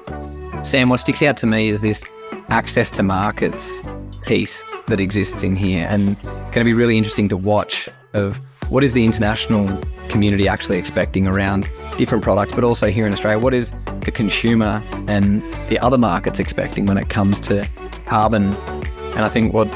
Sam, 0.65 0.89
what 0.89 0.99
sticks 0.99 1.21
out 1.21 1.37
to 1.37 1.47
me 1.47 1.69
is 1.69 1.81
this 1.81 2.05
access 2.49 2.89
to 2.91 3.03
markets 3.03 3.81
piece 4.23 4.63
that 4.87 4.99
exists 4.99 5.43
in 5.43 5.55
here 5.55 5.87
and 5.89 6.19
going 6.21 6.53
to 6.53 6.63
be 6.63 6.73
really 6.73 6.97
interesting 6.97 7.29
to 7.29 7.37
watch 7.37 7.89
of 8.13 8.39
what 8.69 8.83
is 8.83 8.93
the 8.93 9.05
international 9.05 9.65
community 10.09 10.47
actually 10.47 10.77
expecting 10.77 11.27
around 11.27 11.69
different 11.97 12.23
products, 12.23 12.53
but 12.53 12.63
also 12.63 12.89
here 12.89 13.05
in 13.05 13.13
Australia, 13.13 13.41
what 13.41 13.53
is 13.53 13.71
the 14.01 14.11
consumer 14.11 14.81
and 15.07 15.41
the 15.69 15.79
other 15.79 15.97
markets 15.97 16.39
expecting 16.39 16.85
when 16.85 16.97
it 16.97 17.09
comes 17.09 17.39
to 17.41 17.67
carbon? 18.05 18.53
And 19.15 19.19
I 19.19 19.29
think 19.29 19.53
what 19.53 19.67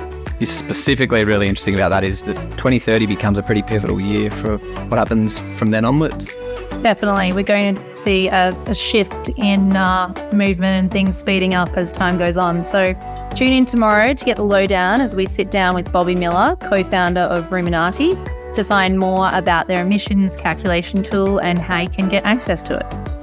is 0.42 0.50
specifically 0.50 1.24
really 1.24 1.48
interesting 1.48 1.76
about 1.76 1.90
that 1.90 2.04
is 2.04 2.24
that 2.24 2.36
2030 2.52 3.06
becomes 3.06 3.38
a 3.38 3.44
pretty 3.44 3.62
pivotal 3.62 4.02
year 4.02 4.32
for 4.32 4.58
what 4.58 4.98
happens 4.98 5.40
from 5.58 5.72
then 5.72 5.86
onwards. 5.86 6.34
Definitely. 6.82 7.32
We're 7.34 7.44
going 7.44 7.76
to 7.76 7.96
see 8.04 8.28
a, 8.28 8.50
a 8.66 8.74
shift 8.74 9.30
in 9.38 9.78
uh, 9.78 10.08
movement 10.34 10.80
and 10.80 10.92
things 10.92 11.16
speeding 11.18 11.54
up 11.54 11.78
as 11.78 11.92
time 11.92 12.18
goes 12.18 12.38
on. 12.38 12.64
So 12.64 12.94
tune 13.36 13.54
in 13.54 13.66
tomorrow 13.66 14.14
to 14.14 14.26
get 14.26 14.38
the 14.38 14.44
lowdown 14.44 15.00
as 15.00 15.16
we 15.16 15.28
sit 15.28 15.52
down 15.52 15.76
with 15.76 15.92
Bobby 15.92 16.16
Miller, 16.16 16.56
co 16.56 16.84
founder 16.84 17.22
of 17.22 17.46
Ruminati, 17.50 18.16
to 18.54 18.64
find 18.64 18.98
more 18.98 19.30
about 19.34 19.68
their 19.68 19.82
emissions 19.82 20.38
calculation 20.38 21.04
tool 21.04 21.40
and 21.40 21.60
how 21.60 21.82
you 21.82 21.90
can 21.90 22.10
get 22.10 22.26
access 22.26 22.64
to 22.64 22.76
it. 22.76 23.21